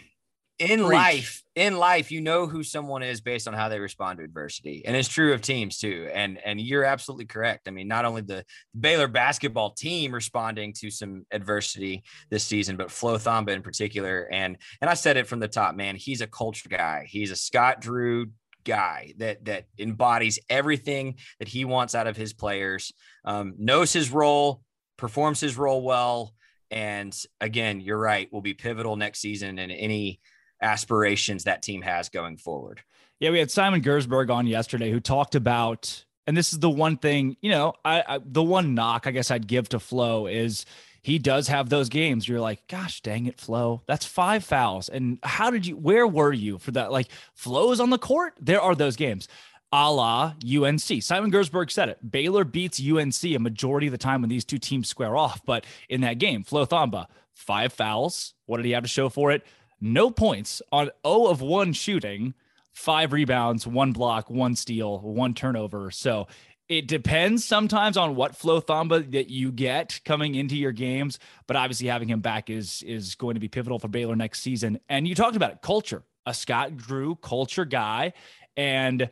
In 0.59 0.79
Preach. 0.79 0.91
life, 0.91 1.43
in 1.55 1.77
life, 1.77 2.11
you 2.11 2.19
know 2.19 2.45
who 2.45 2.63
someone 2.63 3.01
is 3.01 3.21
based 3.21 3.47
on 3.47 3.53
how 3.53 3.69
they 3.69 3.79
respond 3.79 4.17
to 4.17 4.25
adversity, 4.25 4.83
and 4.85 4.93
it's 4.93 5.07
true 5.07 5.31
of 5.31 5.41
teams 5.41 5.77
too. 5.77 6.09
And 6.13 6.37
and 6.43 6.59
you're 6.59 6.83
absolutely 6.83 7.27
correct. 7.27 7.69
I 7.69 7.71
mean, 7.71 7.87
not 7.87 8.03
only 8.03 8.23
the 8.23 8.43
Baylor 8.77 9.07
basketball 9.07 9.71
team 9.71 10.13
responding 10.13 10.73
to 10.79 10.91
some 10.91 11.25
adversity 11.31 12.03
this 12.29 12.43
season, 12.43 12.75
but 12.75 12.91
Flo 12.91 13.15
Thamba 13.15 13.51
in 13.51 13.61
particular. 13.61 14.27
And 14.33 14.57
and 14.81 14.89
I 14.89 14.95
said 14.95 15.15
it 15.15 15.27
from 15.27 15.39
the 15.39 15.47
top, 15.47 15.75
man. 15.75 15.95
He's 15.95 16.19
a 16.19 16.27
culture 16.27 16.67
guy. 16.67 17.05
He's 17.07 17.31
a 17.31 17.37
Scott 17.37 17.79
Drew 17.79 18.27
guy 18.65 19.13
that 19.17 19.45
that 19.45 19.65
embodies 19.77 20.39
everything 20.49 21.15
that 21.39 21.47
he 21.47 21.65
wants 21.65 21.95
out 21.95 22.07
of 22.07 22.17
his 22.17 22.33
players. 22.33 22.91
Um, 23.25 23.53
knows 23.57 23.93
his 23.93 24.11
role, 24.11 24.61
performs 24.99 25.39
his 25.39 25.57
role 25.57 25.81
well. 25.81 26.35
And 26.69 27.15
again, 27.41 27.81
you're 27.81 27.97
right, 27.97 28.31
will 28.31 28.41
be 28.41 28.53
pivotal 28.53 28.95
next 28.95 29.19
season 29.19 29.57
in 29.57 29.71
any 29.71 30.19
aspirations 30.61 31.45
that 31.45 31.63
team 31.63 31.81
has 31.81 32.09
going 32.09 32.37
forward. 32.37 32.81
Yeah, 33.19 33.31
we 33.31 33.39
had 33.39 33.49
Simon 33.49 33.81
Gersberg 33.81 34.29
on 34.29 34.45
yesterday 34.45 34.91
who 34.91 34.99
talked 34.99 35.35
about, 35.35 36.05
and 36.27 36.37
this 36.37 36.53
is 36.53 36.59
the 36.59 36.69
one 36.69 36.97
thing, 36.97 37.37
you 37.41 37.49
know, 37.49 37.73
I, 37.83 38.03
I 38.07 38.19
the 38.23 38.43
one 38.43 38.75
knock 38.75 39.07
I 39.07 39.11
guess 39.11 39.31
I'd 39.31 39.47
give 39.47 39.69
to 39.69 39.79
Flo 39.79 40.27
is 40.27 40.65
he 41.01 41.17
does 41.17 41.47
have 41.47 41.69
those 41.69 41.89
games. 41.89 42.27
You're 42.27 42.39
like, 42.39 42.67
gosh, 42.67 43.01
dang 43.01 43.25
it, 43.25 43.39
Flo. 43.39 43.81
That's 43.87 44.05
five 44.05 44.43
fouls. 44.43 44.89
And 44.89 45.17
how 45.23 45.49
did 45.49 45.65
you? 45.65 45.75
Where 45.75 46.05
were 46.05 46.33
you 46.33 46.57
for 46.59 46.71
that? 46.71 46.91
Like, 46.91 47.07
Flo's 47.33 47.79
on 47.79 47.89
the 47.89 47.97
court. 47.97 48.33
There 48.39 48.61
are 48.61 48.75
those 48.75 48.95
games 48.95 49.27
a 49.71 49.91
la 49.91 50.33
UNC. 50.43 51.03
Simon 51.03 51.31
Gersberg 51.31 51.71
said 51.71 51.89
it. 51.89 52.11
Baylor 52.11 52.43
beats 52.43 52.81
UNC 52.81 53.23
a 53.23 53.37
majority 53.37 53.87
of 53.87 53.91
the 53.91 53.97
time 53.97 54.21
when 54.21 54.29
these 54.29 54.45
two 54.45 54.57
teams 54.57 54.89
square 54.89 55.15
off. 55.15 55.45
But 55.45 55.65
in 55.87 56.01
that 56.01 56.17
game, 56.17 56.43
Flo 56.43 56.65
Thamba, 56.65 57.07
five 57.33 57.73
fouls. 57.73 58.33
What 58.45 58.57
did 58.57 58.65
he 58.65 58.71
have 58.71 58.83
to 58.83 58.89
show 58.89 59.09
for 59.09 59.31
it? 59.31 59.45
No 59.81 60.11
points 60.11 60.61
on 60.71 60.89
0 61.05 61.27
of 61.27 61.41
1 61.41 61.73
shooting, 61.73 62.33
five 62.73 63.13
rebounds, 63.13 63.65
one 63.65 63.91
block, 63.91 64.29
one 64.29 64.55
steal, 64.55 64.99
one 64.99 65.33
turnover. 65.33 65.91
So 65.91 66.27
it 66.67 66.87
depends 66.87 67.43
sometimes 67.43 67.97
on 67.97 68.15
what 68.15 68.35
Flo 68.35 68.61
Thamba 68.61 69.11
that 69.11 69.29
you 69.29 69.51
get 69.51 70.01
coming 70.05 70.35
into 70.35 70.55
your 70.55 70.71
games, 70.71 71.17
but 71.47 71.55
obviously 71.55 71.87
having 71.87 72.09
him 72.09 72.21
back 72.21 72.49
is 72.49 72.83
is 72.83 73.15
going 73.15 73.33
to 73.33 73.39
be 73.39 73.47
pivotal 73.47 73.79
for 73.79 73.87
Baylor 73.87 74.15
next 74.15 74.41
season. 74.41 74.79
And 74.87 75.07
you 75.07 75.15
talked 75.15 75.35
about 75.35 75.51
it, 75.51 75.61
culture, 75.61 76.03
a 76.25 76.33
Scott 76.33 76.77
Drew 76.77 77.15
culture 77.15 77.65
guy, 77.65 78.13
and 78.55 79.09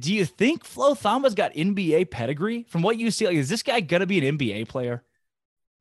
do 0.00 0.12
you 0.12 0.24
think 0.24 0.64
Flo 0.64 0.94
Thamba's 0.94 1.34
got 1.34 1.52
NBA 1.54 2.10
pedigree? 2.10 2.66
From 2.68 2.82
what 2.82 2.98
you 2.98 3.10
see, 3.10 3.26
like, 3.26 3.36
is 3.36 3.48
this 3.48 3.62
guy 3.62 3.80
gonna 3.80 4.06
be 4.06 4.26
an 4.26 4.38
NBA 4.38 4.68
player? 4.68 5.04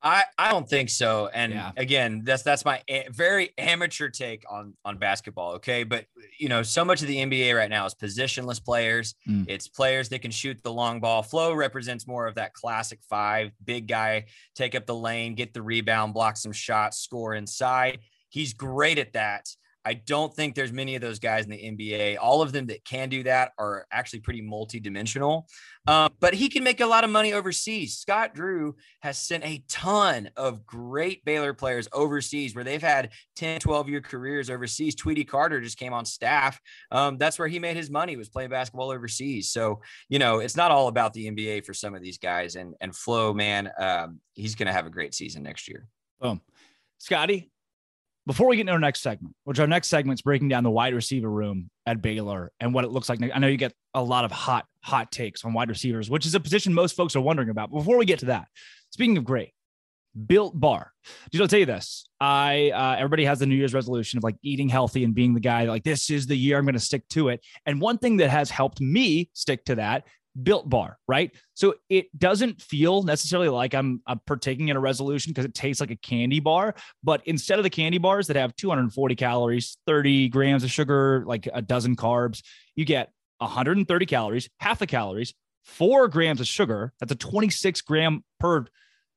I, 0.06 0.24
I 0.38 0.52
don't 0.52 0.70
think 0.70 0.92
so. 0.92 1.32
And 1.34 1.52
yeah. 1.52 1.72
again, 1.78 2.22
that's 2.24 2.44
that's 2.44 2.64
my 2.64 2.80
a- 2.88 3.08
very 3.10 3.50
amateur 3.58 4.08
take 4.10 4.44
on 4.48 4.76
on 4.86 5.00
basketball. 5.00 5.54
Okay, 5.54 5.84
but 5.84 6.06
you 6.38 6.48
know, 6.48 6.62
so 6.62 6.86
much 6.86 7.02
of 7.02 7.08
the 7.08 7.18
NBA 7.18 7.58
right 7.58 7.72
now 7.72 7.88
is 7.88 7.96
positionless 7.96 8.64
players. 8.64 9.16
Mm. 9.28 9.46
It's 9.48 9.68
players 9.68 10.10
that 10.10 10.22
can 10.22 10.30
shoot 10.30 10.62
the 10.62 10.72
long 10.72 11.00
ball. 11.00 11.24
Flo 11.24 11.54
represents 11.54 12.06
more 12.06 12.28
of 12.28 12.36
that 12.36 12.54
classic 12.54 13.00
five, 13.10 13.52
big 13.64 13.88
guy, 13.88 14.26
take 14.54 14.76
up 14.76 14.86
the 14.86 14.96
lane, 14.96 15.34
get 15.34 15.56
the 15.56 15.64
rebound, 15.64 16.14
block 16.14 16.38
some 16.38 16.52
shots, 16.52 17.00
score 17.00 17.34
inside. 17.34 17.98
He's 18.30 18.54
great 18.54 19.00
at 19.00 19.14
that. 19.14 19.48
I 19.86 19.94
don't 19.94 20.34
think 20.34 20.56
there's 20.56 20.74
many 20.74 20.96
of 20.96 21.02
those 21.02 21.20
guys 21.20 21.46
in 21.46 21.52
the 21.52 21.58
NBA. 21.58 22.18
All 22.20 22.42
of 22.42 22.52
them 22.52 22.66
that 22.68 22.84
can 22.86 23.08
do 23.08 23.22
that 23.24 23.52
are 23.60 23.86
actually 23.92 24.22
pretty 24.22 24.42
multi-dimensional. 24.42 25.48
Um, 25.88 26.12
but 26.20 26.34
he 26.34 26.50
can 26.50 26.64
make 26.64 26.82
a 26.82 26.86
lot 26.88 27.04
of 27.04 27.12
money 27.12 27.34
overseas. 27.34 27.98
Scott 27.98 28.34
Drew 28.34 28.76
has 29.02 29.20
sent 29.20 29.46
a 29.46 29.64
ton 29.70 30.32
of 30.36 30.66
great 30.66 31.24
Baylor 31.24 31.54
players 31.54 31.88
overseas 31.94 32.56
where 32.56 32.64
they've 32.64 32.82
had 32.82 33.12
10, 33.36 33.60
12 33.60 33.90
year 33.90 34.02
careers 34.02 34.50
overseas. 34.50 34.96
Tweety 34.96 35.24
Carter 35.24 35.62
just 35.62 35.78
came 35.78 35.94
on 35.94 36.04
staff. 36.04 36.60
Um, 36.90 37.20
that's 37.20 37.38
where 37.38 37.48
he 37.48 37.60
made 37.60 37.78
his 37.78 37.92
money 37.92 38.18
was 38.18 38.30
playing 38.30 38.50
basketball 38.50 38.90
overseas. 38.90 39.52
So, 39.52 39.82
you 40.10 40.18
know, 40.18 40.40
it's 40.40 40.58
not 40.58 40.72
all 40.72 40.88
about 40.88 41.14
the 41.14 41.30
NBA 41.30 41.64
for 41.64 41.76
some 41.76 41.94
of 41.94 42.02
these 42.02 42.18
guys. 42.18 42.56
And, 42.56 42.74
and 42.82 42.96
Flo, 42.96 43.36
man, 43.36 43.72
um, 43.80 44.20
he's 44.34 44.56
going 44.56 44.68
to 44.68 44.74
have 44.74 44.88
a 44.88 44.92
great 44.92 45.14
season 45.14 45.44
next 45.44 45.68
year. 45.68 45.88
Boom. 46.20 46.42
Scotty, 46.98 47.52
before 48.28 48.48
we 48.48 48.56
get 48.56 48.62
into 48.62 48.74
our 48.74 48.80
next 48.80 49.02
segment, 49.02 49.36
which 49.44 49.60
our 49.60 49.68
next 49.68 49.88
segment 49.88 50.18
is 50.18 50.22
breaking 50.22 50.50
down 50.50 50.64
the 50.64 50.72
wide 50.72 50.94
receiver 50.94 51.30
room 51.30 51.70
at 51.86 52.02
Baylor 52.02 52.52
and 52.60 52.74
what 52.74 52.84
it 52.84 52.92
looks 52.92 53.10
like. 53.10 53.20
I 53.22 53.40
know 53.40 53.48
you 53.48 53.58
get 53.58 53.74
a 53.94 54.02
lot 54.02 54.26
of 54.26 54.32
hot, 54.32 54.66
hot 54.82 55.12
takes 55.12 55.46
on 55.46 55.54
wide 55.54 55.70
receivers, 55.70 56.10
which 56.10 56.26
is 56.26 56.36
a 56.36 56.40
position 56.40 56.74
most 56.74 56.96
folks 56.96 57.16
are 57.16 57.22
wondering 57.22 57.50
about. 57.50 57.72
Before 57.72 57.98
we 57.98 58.06
get 58.06 58.20
to 58.20 58.26
that, 58.28 58.48
speaking 58.90 59.18
of 59.18 59.26
great, 59.26 59.52
Built 60.28 60.58
Bar. 60.60 60.92
Did 61.32 61.42
I'll 61.42 61.48
tell 61.48 61.60
you 61.60 61.66
this? 61.66 62.08
I 62.20 62.72
uh, 62.74 62.96
everybody 62.98 63.26
has 63.26 63.40
the 63.40 63.46
New 63.46 63.56
Year's 63.56 63.74
resolution 63.74 64.18
of 64.18 64.24
like 64.24 64.38
eating 64.42 64.70
healthy 64.70 65.04
and 65.04 65.14
being 65.14 65.34
the 65.34 65.42
guy 65.42 65.66
like 65.66 65.84
this 65.84 66.10
is 66.10 66.26
the 66.26 66.38
year 66.38 66.58
I'm 66.58 66.64
going 66.64 66.74
to 66.74 66.80
stick 66.80 67.08
to 67.10 67.30
it. 67.30 67.42
And 67.66 67.82
one 67.82 67.98
thing 67.98 68.18
that 68.18 68.30
has 68.30 68.50
helped 68.50 68.80
me 68.80 69.30
stick 69.34 69.66
to 69.66 69.76
that 69.76 70.06
built 70.42 70.70
bar, 70.70 70.98
right? 71.08 71.32
So 71.54 71.76
it 71.90 72.08
doesn't 72.18 72.62
feel 72.62 73.04
necessarily 73.04 73.50
like 73.50 73.74
I'm, 73.74 74.02
I'm 74.06 74.20
partaking 74.26 74.70
in 74.70 74.78
a 74.78 74.80
resolution 74.80 75.32
because 75.32 75.46
it 75.46 75.54
tastes 75.54 75.80
like 75.80 75.92
a 75.92 75.96
candy 75.96 76.40
bar. 76.40 76.76
But 77.04 77.22
instead 77.26 77.60
of 77.60 77.64
the 77.64 77.70
candy 77.70 77.98
bars 77.98 78.28
that 78.28 78.36
have 78.36 78.56
240 78.56 79.16
calories, 79.16 79.78
30 79.88 80.30
grams 80.30 80.64
of 80.64 80.72
sugar, 80.72 81.24
like 81.26 81.48
a 81.54 81.62
dozen 81.62 81.96
carbs, 81.96 82.42
you 82.76 82.86
get 82.86 83.12
130 83.40 84.06
calories, 84.06 84.50
half 84.60 84.80
the 84.80 84.88
calories, 84.88 85.34
four 85.64 86.08
grams 86.08 86.40
of 86.40 86.48
sugar. 86.48 86.94
That's 87.00 87.12
a 87.12 87.16
26 87.16 87.82
gram 87.82 88.24
per 88.40 88.66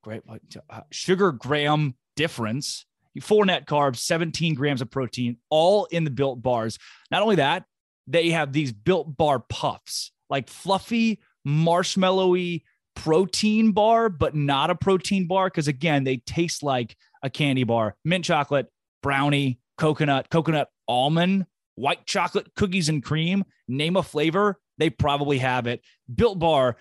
uh, 0.06 0.80
sugar 0.90 1.32
gram 1.32 1.94
difference. 2.16 2.84
Four 3.20 3.46
net 3.46 3.66
carbs, 3.66 3.96
17 3.96 4.54
grams 4.54 4.80
of 4.80 4.92
protein, 4.92 5.38
all 5.50 5.86
in 5.86 6.04
the 6.04 6.10
built 6.10 6.40
bars. 6.40 6.78
Not 7.10 7.22
only 7.22 7.36
that, 7.36 7.64
they 8.06 8.30
have 8.30 8.52
these 8.52 8.72
built 8.72 9.16
bar 9.16 9.40
puffs 9.40 10.12
like 10.30 10.48
fluffy, 10.48 11.20
marshmallowy 11.46 12.62
protein 12.94 13.72
bar, 13.72 14.08
but 14.08 14.34
not 14.34 14.70
a 14.70 14.74
protein 14.74 15.26
bar. 15.26 15.48
Because 15.48 15.68
again, 15.68 16.04
they 16.04 16.18
taste 16.18 16.62
like 16.62 16.96
a 17.22 17.30
candy 17.30 17.64
bar 17.64 17.96
mint 18.04 18.24
chocolate, 18.24 18.66
brownie, 19.02 19.60
coconut, 19.76 20.28
coconut 20.30 20.68
almond, 20.86 21.46
white 21.76 22.06
chocolate, 22.06 22.54
cookies 22.56 22.88
and 22.88 23.02
cream. 23.02 23.44
Name 23.68 23.96
a 23.96 24.02
flavor, 24.02 24.58
they 24.78 24.90
probably 24.90 25.38
have 25.38 25.66
it. 25.66 25.82
Built 26.12 26.38
bar, 26.38 26.76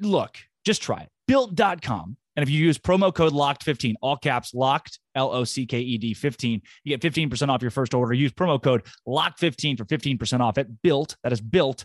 look, 0.00 0.36
just 0.64 0.82
try 0.82 1.02
it. 1.02 1.08
Built.com. 1.26 2.16
And 2.36 2.42
if 2.44 2.50
you 2.50 2.64
use 2.64 2.78
promo 2.78 3.12
code 3.12 3.32
LOCKED15, 3.32 3.94
all 4.00 4.16
caps 4.16 4.54
locked, 4.54 5.00
L 5.16 5.32
O 5.32 5.42
C 5.42 5.66
K 5.66 5.80
E 5.80 5.98
D 5.98 6.14
15, 6.14 6.62
you 6.84 6.96
get 6.96 7.12
15% 7.12 7.48
off 7.48 7.62
your 7.62 7.72
first 7.72 7.94
order. 7.94 8.14
Use 8.14 8.32
promo 8.32 8.62
code 8.62 8.84
LOCKED15 9.08 9.76
for 9.76 9.84
15% 9.84 10.40
off 10.40 10.56
at 10.56 10.80
built. 10.82 11.16
That 11.24 11.32
is 11.32 11.40
built 11.40 11.84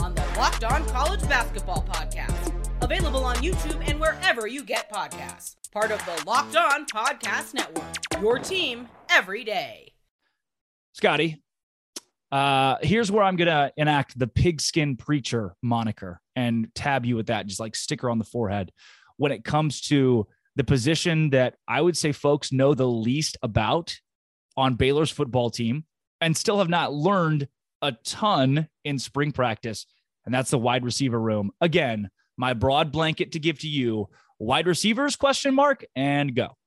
Locked 0.37 0.63
On 0.63 0.85
College 0.87 1.21
Basketball 1.27 1.83
Podcast. 1.89 2.53
Available 2.81 3.23
on 3.23 3.35
YouTube 3.37 3.87
and 3.87 3.99
wherever 3.99 4.47
you 4.47 4.63
get 4.63 4.91
podcasts. 4.91 5.55
Part 5.71 5.91
of 5.91 6.03
the 6.05 6.23
Locked 6.25 6.55
On 6.55 6.85
Podcast 6.85 7.53
Network. 7.53 8.21
Your 8.21 8.39
team 8.39 8.87
every 9.09 9.43
day. 9.43 9.93
Scotty, 10.93 11.43
uh, 12.31 12.77
here's 12.81 13.11
where 13.11 13.23
I'm 13.23 13.35
gonna 13.35 13.71
enact 13.75 14.17
the 14.17 14.27
pigskin 14.27 14.95
preacher 14.95 15.53
moniker 15.61 16.21
and 16.35 16.73
tab 16.73 17.05
you 17.05 17.17
with 17.17 17.27
that, 17.27 17.47
just 17.47 17.59
like 17.59 17.75
sticker 17.75 18.09
on 18.09 18.17
the 18.17 18.25
forehead. 18.25 18.71
When 19.17 19.31
it 19.31 19.43
comes 19.43 19.81
to 19.83 20.27
the 20.55 20.63
position 20.63 21.31
that 21.31 21.55
I 21.67 21.81
would 21.81 21.97
say 21.97 22.13
folks 22.13 22.51
know 22.51 22.73
the 22.73 22.87
least 22.87 23.37
about 23.43 23.95
on 24.55 24.75
Baylor's 24.75 25.11
football 25.11 25.49
team 25.49 25.85
and 26.21 26.35
still 26.35 26.59
have 26.59 26.69
not 26.69 26.93
learned 26.93 27.47
a 27.81 27.93
ton 28.03 28.67
in 28.83 28.97
spring 28.99 29.31
practice, 29.31 29.85
and 30.25 30.33
that's 30.33 30.51
the 30.51 30.57
wide 30.57 30.83
receiver 30.83 31.19
room. 31.19 31.51
Again, 31.61 32.09
my 32.37 32.53
broad 32.53 32.91
blanket 32.91 33.33
to 33.33 33.39
give 33.39 33.59
to 33.59 33.67
you: 33.67 34.09
wide 34.39 34.67
receivers? 34.67 35.15
Question 35.15 35.53
mark 35.53 35.85
and 35.95 36.35
go. 36.35 36.57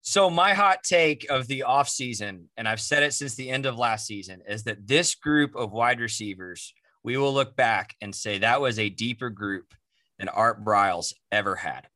So 0.00 0.30
my 0.30 0.54
hot 0.54 0.84
take 0.84 1.28
of 1.28 1.48
the 1.48 1.64
offseason, 1.66 2.44
and 2.56 2.66
I've 2.66 2.80
said 2.80 3.02
it 3.02 3.12
since 3.12 3.34
the 3.34 3.50
end 3.50 3.66
of 3.66 3.78
last 3.78 4.06
season, 4.06 4.42
is 4.48 4.62
that 4.64 4.86
this 4.86 5.14
group 5.14 5.54
of 5.54 5.72
wide 5.72 6.00
receivers, 6.00 6.72
we 7.02 7.16
will 7.16 7.34
look 7.34 7.56
back 7.56 7.94
and 8.00 8.14
say 8.14 8.38
that 8.38 8.60
was 8.60 8.78
a 8.78 8.88
deeper 8.88 9.28
group 9.28 9.74
than 10.18 10.28
Art 10.28 10.64
Briles 10.64 11.12
ever 11.30 11.56
had. 11.56 11.88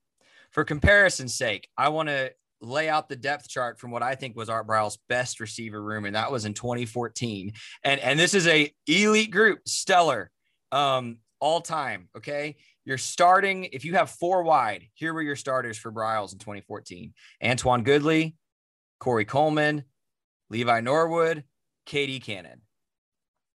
For 0.50 0.64
comparison's 0.64 1.34
sake, 1.34 1.68
I 1.78 1.88
want 1.88 2.10
to 2.10 2.32
lay 2.62 2.88
out 2.88 3.09
the 3.09 3.16
depth 3.16 3.49
chart 3.49 3.78
from 3.78 3.90
what 3.90 4.02
I 4.02 4.14
think 4.14 4.37
was 4.37 4.49
Art 4.49 4.66
Briles' 4.66 4.99
best 5.09 5.40
receiver 5.40 5.83
room, 5.83 6.04
and 6.04 6.16
that 6.16 6.33
was 6.33 6.45
in 6.45 6.54
2014. 6.54 7.52
And 7.85 8.00
and 8.00 8.19
this 8.19 8.35
is 8.35 8.47
a 8.47 8.73
elite 8.87 9.31
group, 9.31 9.61
stellar, 9.66 10.31
um, 10.71 11.19
all 11.40 11.61
time. 11.61 12.09
Okay, 12.16 12.57
you're 12.85 12.99
starting, 12.99 13.64
if 13.64 13.85
you 13.85 13.95
have 13.95 14.11
four 14.11 14.42
wide, 14.42 14.85
here 14.95 15.14
were 15.14 15.23
your 15.23 15.37
starters 15.37 15.78
for 15.78 15.92
Briles 15.92 16.33
in 16.33 16.38
2014 16.38 17.12
Antwan 17.42 17.85
Goodley, 17.85 18.35
Corey 18.99 19.25
Coleman, 19.25 19.85
Levi 20.50 20.81
Norwood, 20.81 21.45
KD 21.87 22.23
Cannon. 22.23 22.62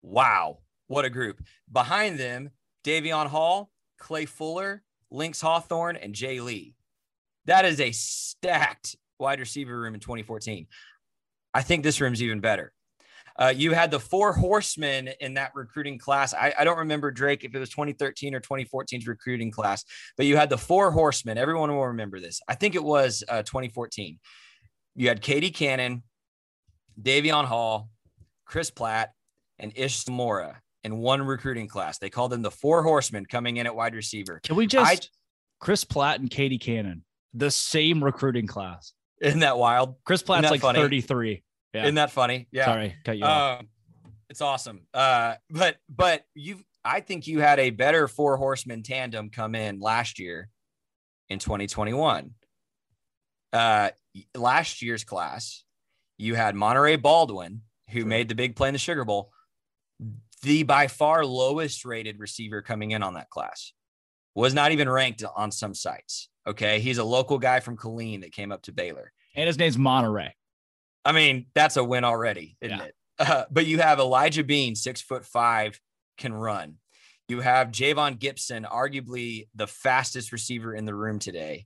Wow, 0.02 0.60
what 0.88 1.06
a 1.06 1.10
group. 1.10 1.42
Behind 1.72 2.20
them, 2.20 2.52
Davion 2.86 3.28
Hall, 3.28 3.72
Clay 3.98 4.26
Fuller, 4.26 4.84
Lynx 5.12 5.42
Hawthorne, 5.42 5.98
and 5.98 6.14
Jay 6.14 6.40
Lee. 6.40 6.76
That 7.48 7.66
is 7.66 7.80
a 7.80 7.92
stacked 7.92 8.96
wide 9.20 9.39
receiver 9.39 9.80
room 9.80 9.94
in 9.94 10.00
2014. 10.00 10.68
I 11.54 11.62
think 11.62 11.84
this 11.84 12.00
room's 12.00 12.22
even 12.22 12.39
better. 12.39 12.72
Uh, 13.39 13.54
you 13.56 13.72
had 13.72 13.92
the 13.92 14.00
four 14.00 14.34
horsemen 14.34 15.10
in 15.20 15.36
that 15.36 15.51
recruiting 15.54 16.00
class. 16.00 16.34
I, 16.34 16.54
I, 16.58 16.63
don't 16.63 16.80
remember 16.80 17.12
Drake 17.12 17.44
if 17.44 17.54
it 17.54 17.60
was 17.60 17.70
2013 17.70 18.34
or 18.34 18.42
2014's 18.42 19.08
recruiting 19.08 19.51
class, 19.51 19.86
but 20.18 20.25
you 20.25 20.36
had 20.38 20.50
the 20.50 20.58
four 20.58 20.92
horsemen. 20.92 21.38
Everyone 21.38 21.70
will 21.70 21.88
remember 21.88 22.20
this. 22.20 22.42
I 22.48 22.56
think 22.56 22.74
it 22.74 22.84
was 22.84 23.24
uh, 23.30 23.44
2014. 23.44 24.18
You 24.96 25.08
had 25.08 25.22
KD 25.22 25.54
Cannon, 25.54 26.01
Davion 27.00 27.46
Hall, 27.46 27.89
Chris 28.46 28.72
Platt, 28.72 29.12
and 29.60 29.72
Ish 29.75 30.04
Zamora 30.04 30.62
in 30.84 30.98
one 30.98 31.22
recruiting 31.22 31.68
class. 31.68 32.00
They 32.00 32.10
called 32.10 32.32
them 32.32 32.42
the 32.42 32.51
four 32.51 32.82
horsemen 32.82 33.27
coming 33.27 33.58
in 33.58 33.68
at 33.68 33.75
wide 33.75 33.94
receiver. 33.94 34.39
Can 34.44 34.56
we 34.56 34.66
just 34.66 35.06
I, 35.06 35.08
Chris 35.60 35.84
Platt 35.84 36.20
and 36.20 36.30
KD 36.30 36.60
Cannon, 36.60 37.04
the 37.34 37.51
same 37.51 38.03
recruiting 38.03 38.48
class? 38.48 38.93
Isn't 39.22 39.39
that 39.39 39.57
wild? 39.57 39.96
Chris 40.03 40.22
Platt's 40.22 40.51
like 40.51 40.62
funny? 40.62 40.79
33. 40.79 41.43
Yeah. 41.74 41.84
Isn't 41.84 41.96
that 41.96 42.12
funny? 42.12 42.48
Yeah. 42.51 42.65
Sorry, 42.65 42.96
cut 43.03 43.17
you 43.17 43.25
off. 43.25 43.60
Um, 43.60 43.69
it's 44.29 44.41
awesome. 44.41 44.81
Uh, 44.93 45.36
but 45.50 45.77
but 45.89 46.24
you, 46.34 46.60
I 46.84 47.00
think 47.00 47.27
you 47.27 47.39
had 47.39 47.60
a 47.60 47.69
better 47.69 48.07
four 48.07 48.38
horsemen 48.38 48.84
tandem 48.84 49.29
come 49.29 49.55
in 49.55 49.79
last 49.79 50.19
year, 50.19 50.50
in 51.29 51.39
2021. 51.39 52.31
Uh, 53.53 53.89
last 54.36 54.81
year's 54.81 55.03
class, 55.03 55.63
you 56.17 56.36
had 56.36 56.55
Monaray 56.55 57.01
Baldwin, 57.01 57.62
who 57.89 58.01
sure. 58.01 58.07
made 58.07 58.29
the 58.29 58.36
big 58.36 58.55
play 58.55 58.69
in 58.69 58.74
the 58.74 58.79
Sugar 58.79 59.05
Bowl, 59.05 59.31
the 60.43 60.63
by 60.63 60.88
far 60.88 61.25
lowest 61.25 61.86
rated 61.86 62.19
receiver 62.19 62.62
coming 62.62 62.91
in 62.91 63.03
on 63.03 63.15
that 63.15 63.29
class, 63.29 63.74
was 64.38 64.53
not 64.53 64.72
even 64.72 64.88
ranked 64.88 65.24
on 65.36 65.51
some 65.51 65.74
sites. 65.74 66.29
Okay, 66.46 66.79
he's 66.79 67.00
a 67.00 67.03
local 67.03 67.39
guy 67.39 67.60
from 67.60 67.75
Killeen 67.75 68.22
that 68.22 68.32
came 68.32 68.51
up 68.51 68.62
to 68.63 68.72
Baylor, 68.72 69.12
and 69.36 69.48
his 69.48 69.58
name's 69.58 69.77
Monaray. 69.77 70.29
I 71.03 71.12
mean, 71.12 71.48
that's 71.56 71.75
a 71.75 71.84
win 71.84 72.03
already, 72.03 72.56
isn't 72.62 72.77
yeah. 72.77 72.84
it? 72.84 72.96
Uh, 73.20 73.46
but 73.50 73.65
you 73.65 73.79
have 73.79 74.00
Elijah 74.00 74.44
Bean, 74.44 74.75
six 74.75 75.01
foot 75.01 75.25
five, 75.25 75.82
can 76.20 76.34
run. 76.34 76.75
You 77.27 77.41
have 77.41 77.70
Javon 77.70 78.20
Gibson, 78.20 78.63
arguably 78.63 79.48
the 79.56 79.65
fastest 79.65 80.32
receiver 80.32 80.74
in 80.74 80.86
the 80.86 80.94
room 80.94 81.17
today. 81.17 81.65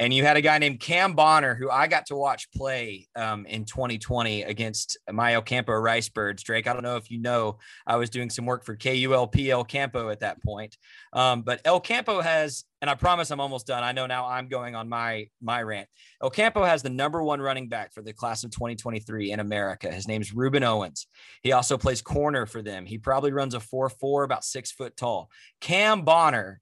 And 0.00 0.12
you 0.12 0.24
had 0.24 0.36
a 0.36 0.40
guy 0.40 0.58
named 0.58 0.80
Cam 0.80 1.14
Bonner 1.14 1.54
who 1.54 1.70
I 1.70 1.86
got 1.86 2.06
to 2.06 2.16
watch 2.16 2.50
play 2.52 3.08
um, 3.14 3.46
in 3.46 3.64
2020 3.64 4.42
against 4.42 4.98
my 5.10 5.34
El 5.34 5.42
Campo 5.42 5.72
Rice 5.72 6.08
Birds. 6.08 6.42
Drake, 6.42 6.66
I 6.66 6.72
don't 6.72 6.82
know 6.82 6.96
if 6.96 7.10
you 7.10 7.20
know, 7.20 7.58
I 7.86 7.96
was 7.96 8.10
doing 8.10 8.28
some 8.28 8.44
work 8.44 8.64
for 8.64 8.76
KULP 8.76 9.48
El 9.48 9.64
Campo 9.64 10.08
at 10.10 10.20
that 10.20 10.42
point, 10.42 10.76
um, 11.12 11.42
but 11.42 11.60
El 11.64 11.80
Campo 11.80 12.20
has, 12.20 12.64
and 12.82 12.90
I 12.90 12.94
promise 12.94 13.30
I'm 13.30 13.40
almost 13.40 13.66
done. 13.66 13.84
I 13.84 13.92
know 13.92 14.06
now 14.06 14.26
I'm 14.26 14.48
going 14.48 14.74
on 14.74 14.88
my 14.88 15.28
my 15.40 15.62
rant. 15.62 15.88
El 16.22 16.30
Campo 16.30 16.64
has 16.64 16.82
the 16.82 16.90
number 16.90 17.22
one 17.22 17.40
running 17.40 17.68
back 17.68 17.92
for 17.92 18.02
the 18.02 18.12
class 18.12 18.42
of 18.42 18.50
2023 18.50 19.30
in 19.30 19.38
America. 19.38 19.92
His 19.92 20.08
name's 20.08 20.34
Ruben 20.34 20.64
Owens. 20.64 21.06
He 21.42 21.52
also 21.52 21.78
plays 21.78 22.02
corner 22.02 22.46
for 22.46 22.62
them. 22.62 22.84
He 22.84 22.98
probably 22.98 23.32
runs 23.32 23.54
a 23.54 23.60
four 23.60 23.88
four, 23.88 24.24
about 24.24 24.44
six 24.44 24.72
foot 24.72 24.96
tall. 24.96 25.30
Cam 25.60 26.02
Bonner 26.02 26.60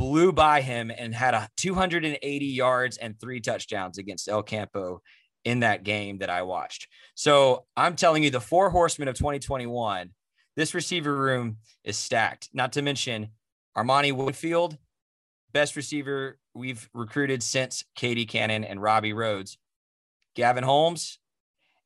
blew 0.00 0.32
by 0.32 0.62
him 0.62 0.90
and 0.96 1.14
had 1.14 1.34
a 1.34 1.46
280 1.58 2.46
yards 2.46 2.96
and 2.96 3.20
three 3.20 3.38
touchdowns 3.38 3.98
against 3.98 4.30
El 4.30 4.42
Campo 4.42 5.02
in 5.44 5.60
that 5.60 5.82
game 5.82 6.16
that 6.20 6.30
I 6.30 6.40
watched. 6.40 6.88
So 7.14 7.66
I'm 7.76 7.96
telling 7.96 8.22
you, 8.22 8.30
the 8.30 8.40
four 8.40 8.70
horsemen 8.70 9.08
of 9.08 9.14
2021, 9.14 10.08
this 10.56 10.72
receiver 10.72 11.14
room 11.14 11.58
is 11.84 11.98
stacked. 11.98 12.48
Not 12.54 12.72
to 12.72 12.82
mention 12.82 13.28
Armani 13.76 14.10
Winfield, 14.14 14.78
best 15.52 15.76
receiver 15.76 16.38
we've 16.54 16.88
recruited 16.94 17.42
since 17.42 17.84
KD 17.98 18.26
Cannon 18.26 18.64
and 18.64 18.80
Robbie 18.80 19.12
Rhodes, 19.12 19.58
Gavin 20.34 20.64
Holmes, 20.64 21.18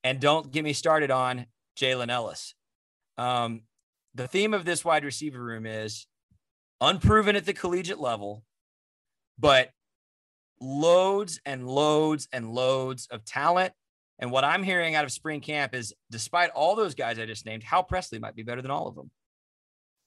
and 0.04 0.20
don't 0.20 0.52
get 0.52 0.62
me 0.62 0.72
started 0.72 1.10
on 1.10 1.46
Jalen 1.76 2.10
Ellis. 2.10 2.54
Um, 3.18 3.62
the 4.14 4.28
theme 4.28 4.54
of 4.54 4.64
this 4.64 4.84
wide 4.84 5.04
receiver 5.04 5.42
room 5.42 5.66
is 5.66 6.06
unproven 6.84 7.36
at 7.36 7.46
the 7.46 7.52
collegiate 7.52 8.00
level, 8.00 8.44
but 9.38 9.70
loads 10.60 11.40
and 11.44 11.66
loads 11.68 12.28
and 12.32 12.50
loads 12.50 13.08
of 13.10 13.24
talent. 13.24 13.72
And 14.18 14.30
what 14.30 14.44
I'm 14.44 14.62
hearing 14.62 14.94
out 14.94 15.04
of 15.04 15.12
spring 15.12 15.40
camp 15.40 15.74
is 15.74 15.92
despite 16.10 16.50
all 16.50 16.76
those 16.76 16.94
guys 16.94 17.18
I 17.18 17.26
just 17.26 17.46
named, 17.46 17.64
Hal 17.64 17.82
Presley 17.82 18.18
might 18.18 18.36
be 18.36 18.42
better 18.42 18.62
than 18.62 18.70
all 18.70 18.86
of 18.86 18.94
them. 18.94 19.10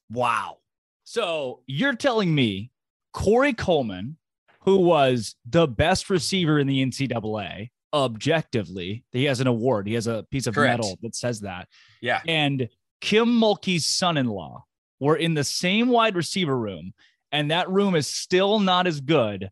Wow. 0.10 0.58
So 1.04 1.62
you're 1.68 1.96
telling 1.96 2.34
me 2.34 2.72
Corey 3.14 3.54
Coleman, 3.54 4.18
who 4.62 4.78
was 4.78 5.36
the 5.46 5.68
best 5.68 6.10
receiver 6.10 6.60
in 6.60 6.68
the 6.68 6.86
NCAA, 6.86 7.70
objectively, 7.94 9.04
he 9.12 9.26
has 9.26 9.40
an 9.40 9.48
award, 9.48 9.88
he 9.88 9.94
has 9.94 10.08
a 10.08 10.26
piece 10.30 10.48
of 10.48 10.56
Correct. 10.56 10.80
metal 10.80 10.98
that 11.02 11.16
says 11.16 11.42
that. 11.42 11.68
Yeah. 12.02 12.22
And 12.28 12.70
Kim 13.02 13.28
Mulkey's 13.28 13.86
son 13.86 14.18
in 14.18 14.28
law 14.28 14.66
we're 15.00 15.16
in 15.16 15.34
the 15.34 15.44
same 15.44 15.90
wide 15.90 16.16
receiver 16.16 16.58
room, 16.58 16.94
and 17.32 17.52
that 17.52 17.70
room 17.70 17.96
is 17.96 18.08
still 18.08 18.60
not 18.60 18.88
as 18.88 19.02
good 19.02 19.50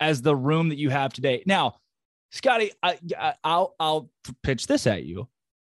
as 0.00 0.20
the 0.20 0.36
room 0.36 0.68
that 0.68 0.78
you 0.78 0.90
have 0.90 1.12
today. 1.12 1.42
Now, 1.46 1.76
Scotty, 2.32 2.72
I, 2.82 2.98
I'll 3.44 3.74
I'll 3.78 4.10
pitch 4.42 4.66
this 4.66 4.86
at 4.86 5.04
you. 5.04 5.28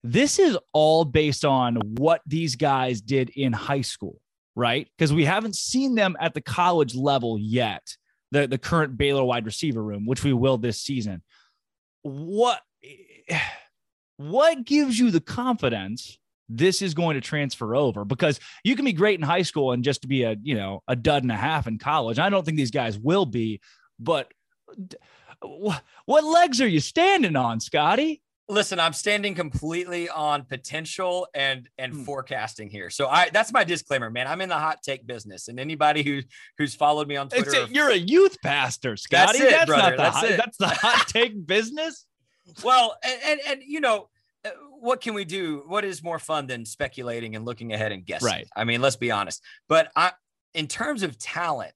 This 0.04 0.40
is 0.40 0.58
all 0.74 1.06
based 1.06 1.46
on 1.46 1.76
what 1.98 2.22
these 2.26 2.56
guys 2.56 3.02
did 3.02 3.30
in 3.36 3.54
high 3.54 3.82
school, 3.82 4.20
right? 4.56 4.88
Because 4.98 5.14
we 5.14 5.26
haven't 5.26 5.56
seen 5.56 5.96
them 5.96 6.16
at 6.20 6.34
the 6.34 6.42
college 6.42 6.96
level 6.96 7.38
yet. 7.40 7.96
The 8.32 8.48
the 8.48 8.58
current 8.58 8.98
Baylor 8.98 9.24
wide 9.24 9.46
receiver 9.46 9.84
room, 9.84 10.06
which 10.06 10.24
we 10.24 10.34
will 10.34 10.58
this 10.58 10.82
season. 10.82 11.24
What 12.02 12.62
what 14.18 14.66
gives 14.66 15.00
you 15.00 15.12
the 15.12 15.22
confidence 15.22 16.18
this 16.50 16.82
is 16.82 16.94
going 16.94 17.16
to 17.16 17.22
transfer 17.22 17.76
over 17.76 18.06
because 18.06 18.40
you 18.64 18.76
can 18.76 18.86
be 18.86 18.94
great 18.94 19.20
in 19.20 19.26
high 19.26 19.42
school 19.42 19.72
and 19.72 19.84
just 19.84 20.08
be 20.08 20.24
a 20.24 20.36
you 20.42 20.56
know 20.56 20.84
a 20.88 20.96
dud 20.96 21.24
and 21.24 21.32
a 21.32 21.36
half 21.36 21.68
in 21.68 21.78
college. 21.78 22.20
I 22.20 22.30
don't 22.30 22.46
think 22.46 22.58
these 22.58 22.72
guys 22.72 22.98
will 22.98 23.26
be, 23.26 23.62
but 24.00 24.32
what 26.06 26.24
legs 26.24 26.62
are 26.62 26.68
you 26.68 26.80
standing 26.80 27.36
on, 27.36 27.60
Scotty? 27.60 28.22
Listen, 28.50 28.80
I'm 28.80 28.94
standing 28.94 29.36
completely 29.36 30.08
on 30.08 30.46
potential 30.46 31.28
and 31.34 31.68
and 31.78 31.92
hmm. 31.92 32.04
forecasting 32.04 32.70
here. 32.70 32.90
So 32.90 33.08
I 33.08 33.30
that's 33.30 33.52
my 33.52 33.66
disclaimer, 33.66 34.10
man. 34.10 34.26
I'm 34.26 34.40
in 34.40 34.48
the 34.48 34.56
hot 34.56 34.82
take 34.82 35.06
business, 35.06 35.50
and 35.50 35.60
anybody 35.60 36.02
who 36.02 36.22
who's 36.58 36.74
followed 36.74 37.10
me 37.10 37.18
on 37.18 37.28
Twitter, 37.28 37.64
a, 37.64 37.68
you're 37.68 37.90
a 37.90 37.98
youth 37.98 38.38
pastor, 38.42 38.96
Scotty. 38.96 39.40
That's, 39.40 39.52
it, 39.52 39.52
that's 39.52 39.66
brother. 39.66 39.84
not 39.84 39.98
the 39.98 39.98
that's 39.98 40.16
hot, 40.16 40.26
it. 40.26 40.38
that's 40.38 40.58
the 40.58 40.68
hot 40.68 41.08
take 41.10 41.46
business. 41.46 42.06
Well, 42.64 42.96
and, 43.04 43.20
and 43.26 43.40
and 43.48 43.62
you 43.66 43.82
know, 43.82 44.08
what 44.80 45.02
can 45.02 45.14
we 45.14 45.26
do? 45.26 45.64
What 45.68 45.86
is 45.86 46.04
more 46.04 46.20
fun 46.20 46.48
than 46.48 46.66
speculating 46.66 47.36
and 47.36 47.46
looking 47.46 47.74
ahead 47.74 47.92
and 47.92 48.06
guessing? 48.06 48.28
Right. 48.28 48.48
I 48.56 48.64
mean, 48.64 48.82
let's 48.82 48.96
be 48.96 49.12
honest. 49.12 49.44
But 49.68 49.92
I, 49.96 50.12
in 50.54 50.68
terms 50.68 51.04
of 51.04 51.18
talent, 51.18 51.74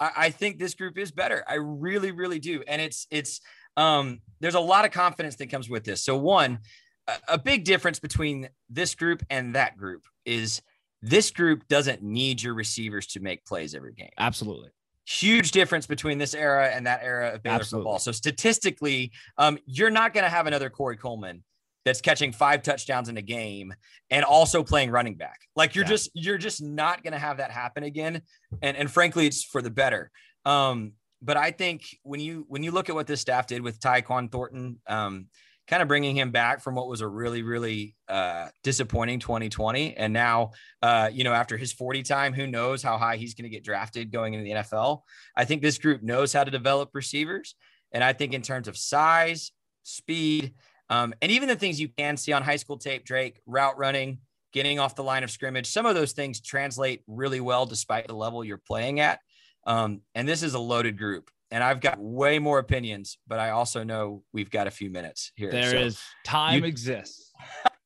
I, 0.00 0.10
I 0.16 0.30
think 0.30 0.58
this 0.58 0.74
group 0.74 0.98
is 0.98 1.10
better. 1.10 1.44
I 1.48 1.54
really, 1.54 2.12
really 2.12 2.38
do. 2.38 2.62
And 2.66 2.80
it's 2.80 3.06
it's 3.10 3.40
um, 3.76 4.20
there's 4.40 4.54
a 4.54 4.60
lot 4.60 4.84
of 4.84 4.90
confidence 4.90 5.36
that 5.36 5.48
comes 5.48 5.68
with 5.68 5.84
this. 5.84 6.04
So 6.04 6.16
one, 6.16 6.58
a, 7.06 7.14
a 7.28 7.38
big 7.38 7.64
difference 7.64 7.98
between 7.98 8.48
this 8.68 8.94
group 8.94 9.22
and 9.30 9.54
that 9.54 9.76
group 9.76 10.04
is 10.24 10.62
this 11.00 11.30
group 11.30 11.68
doesn't 11.68 12.02
need 12.02 12.42
your 12.42 12.54
receivers 12.54 13.06
to 13.08 13.20
make 13.20 13.44
plays 13.44 13.74
every 13.74 13.94
game. 13.94 14.10
Absolutely 14.18 14.70
huge 15.08 15.52
difference 15.52 15.86
between 15.86 16.18
this 16.18 16.34
era 16.34 16.68
and 16.68 16.86
that 16.86 17.00
era 17.02 17.30
of 17.30 17.42
Baylor 17.42 17.56
Absolutely. 17.56 17.84
football. 17.84 17.98
So 17.98 18.12
statistically, 18.12 19.10
um, 19.38 19.58
you're 19.64 19.90
not 19.90 20.12
going 20.12 20.24
to 20.24 20.30
have 20.30 20.46
another 20.46 20.68
Corey 20.68 20.98
Coleman 20.98 21.42
that's 21.84 22.00
catching 22.00 22.32
five 22.32 22.62
touchdowns 22.62 23.08
in 23.08 23.16
a 23.16 23.22
game 23.22 23.74
and 24.10 24.24
also 24.24 24.62
playing 24.62 24.90
running 24.90 25.14
back. 25.14 25.40
Like 25.56 25.74
you're 25.74 25.84
yeah. 25.84 25.90
just 25.90 26.10
you're 26.14 26.38
just 26.38 26.62
not 26.62 27.02
going 27.02 27.12
to 27.12 27.18
have 27.18 27.38
that 27.38 27.50
happen 27.50 27.82
again. 27.82 28.22
And 28.62 28.76
and 28.76 28.90
frankly, 28.90 29.26
it's 29.26 29.44
for 29.44 29.62
the 29.62 29.70
better. 29.70 30.10
Um, 30.44 30.92
but 31.22 31.36
I 31.36 31.50
think 31.50 31.84
when 32.02 32.20
you 32.20 32.44
when 32.48 32.62
you 32.62 32.70
look 32.70 32.88
at 32.88 32.94
what 32.94 33.06
this 33.06 33.20
staff 33.20 33.46
did 33.46 33.62
with 33.62 33.80
Tyquan 33.80 34.30
Thornton, 34.30 34.80
um, 34.86 35.26
kind 35.66 35.82
of 35.82 35.88
bringing 35.88 36.16
him 36.16 36.30
back 36.30 36.62
from 36.62 36.74
what 36.74 36.88
was 36.88 37.00
a 37.00 37.08
really 37.08 37.42
really 37.42 37.94
uh, 38.08 38.48
disappointing 38.62 39.18
2020, 39.18 39.96
and 39.96 40.12
now 40.12 40.52
uh, 40.82 41.10
you 41.12 41.24
know 41.24 41.32
after 41.32 41.56
his 41.56 41.72
40 41.72 42.02
time, 42.02 42.32
who 42.32 42.46
knows 42.46 42.82
how 42.82 42.98
high 42.98 43.16
he's 43.16 43.34
going 43.34 43.44
to 43.44 43.54
get 43.54 43.64
drafted 43.64 44.12
going 44.12 44.34
into 44.34 44.44
the 44.44 44.60
NFL. 44.62 45.02
I 45.36 45.44
think 45.44 45.62
this 45.62 45.78
group 45.78 46.02
knows 46.02 46.32
how 46.32 46.44
to 46.44 46.50
develop 46.50 46.90
receivers, 46.94 47.54
and 47.92 48.04
I 48.04 48.12
think 48.12 48.32
in 48.32 48.42
terms 48.42 48.68
of 48.68 48.76
size, 48.76 49.52
speed, 49.82 50.54
um, 50.90 51.14
and 51.20 51.30
even 51.30 51.48
the 51.48 51.56
things 51.56 51.80
you 51.80 51.88
can 51.88 52.16
see 52.16 52.32
on 52.32 52.42
high 52.42 52.56
school 52.56 52.78
tape, 52.78 53.04
Drake, 53.04 53.40
route 53.46 53.76
running, 53.78 54.18
getting 54.52 54.78
off 54.78 54.94
the 54.94 55.04
line 55.04 55.24
of 55.24 55.30
scrimmage, 55.30 55.66
some 55.66 55.86
of 55.86 55.94
those 55.94 56.12
things 56.12 56.40
translate 56.40 57.02
really 57.06 57.40
well 57.40 57.66
despite 57.66 58.06
the 58.06 58.14
level 58.14 58.44
you're 58.44 58.58
playing 58.58 59.00
at. 59.00 59.20
Um, 59.66 60.00
and 60.14 60.26
this 60.26 60.42
is 60.42 60.54
a 60.54 60.58
loaded 60.58 60.96
group. 60.96 61.30
And 61.50 61.64
I've 61.64 61.80
got 61.80 61.98
way 61.98 62.38
more 62.38 62.58
opinions, 62.58 63.18
but 63.26 63.38
I 63.38 63.50
also 63.50 63.82
know 63.82 64.22
we've 64.32 64.50
got 64.50 64.66
a 64.66 64.70
few 64.70 64.90
minutes 64.90 65.32
here. 65.34 65.50
There 65.50 65.70
so 65.70 65.76
is 65.78 66.00
time 66.24 66.60
you- 66.60 66.68
exists. 66.68 67.32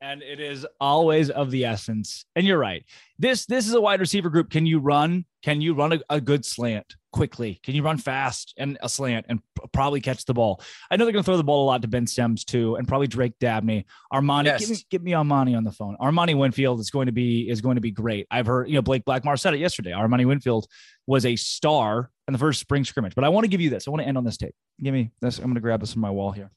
and 0.01 0.21
it 0.23 0.41
is 0.41 0.67
always 0.81 1.31
of 1.31 1.51
the 1.51 1.65
essence. 1.65 2.25
And 2.35 2.45
you're 2.45 2.59
right. 2.59 2.85
This 3.19 3.47
this 3.47 3.69
is 3.69 3.75
a 3.75 3.81
wide 3.81 4.01
receiver 4.01 4.31
group. 4.31 4.51
Can 4.51 4.67
you 4.67 4.81
run? 4.81 5.25
Can 5.45 5.61
you 5.61 5.75
run 5.75 5.93
a, 5.93 6.01
a 6.11 6.21
good 6.21 6.45
slant? 6.45 6.97
Quickly? 7.13 7.61
Can 7.63 7.75
you 7.75 7.83
run 7.83 7.99
fast 7.99 8.55
and 8.57 8.79
a 8.83 8.89
slant 8.89 9.27
and 9.29 9.41
probably 9.73 10.01
catch 10.01 10.25
the 10.25 10.35
ball? 10.35 10.61
I 10.91 10.97
know 10.97 11.05
they're 11.05 11.13
going 11.13 11.23
to 11.23 11.27
throw 11.27 11.37
the 11.37 11.45
ball 11.45 11.65
a 11.65 11.67
lot 11.67 11.83
to 11.83 11.89
Ben 11.89 12.07
Sims 12.07 12.45
too, 12.45 12.77
and 12.77 12.89
probably 12.89 13.07
Drake 13.07 13.35
Dabney. 13.39 13.87
Armani, 14.13 14.47
yes. 14.47 14.85
give, 14.91 15.03
me, 15.03 15.13
me 15.13 15.17
Armani 15.17 15.57
on 15.57 15.65
the 15.65 15.73
phone. 15.73 15.97
Armani 16.01 16.37
Winfield 16.37 16.81
is 16.81 16.91
going 16.91 17.07
to 17.07 17.13
be 17.13 17.49
is 17.49 17.61
going 17.61 17.77
to 17.77 17.81
be 17.81 17.91
great. 17.91 18.27
I've 18.31 18.47
heard 18.47 18.69
you 18.69 18.75
know 18.75 18.83
Blake 18.83 19.05
Blackmar 19.05 19.39
said 19.39 19.55
it 19.55 19.61
yesterday. 19.61 19.91
Armani 19.91 20.27
Winfield 20.27 20.67
was 21.07 21.25
a 21.27 21.37
star 21.37 22.11
in 22.27 22.33
the 22.33 22.39
first 22.39 22.61
spring 22.61 22.85
scrimmage. 22.85 23.15
But 23.15 23.25
I 23.25 23.29
want 23.29 23.45
to 23.45 23.49
give 23.49 23.61
you 23.61 23.71
this. 23.71 23.87
I 23.87 23.91
want 23.91 24.03
to 24.03 24.09
end 24.09 24.17
on 24.17 24.25
this 24.25 24.37
tape. 24.37 24.55
Give 24.83 24.95
me 24.95 25.11
this. 25.21 25.39
I'm 25.39 25.45
going 25.45 25.55
to 25.55 25.61
grab 25.61 25.81
this 25.81 25.93
from 25.93 26.03
my 26.03 26.11
wall 26.11 26.33
here. 26.33 26.51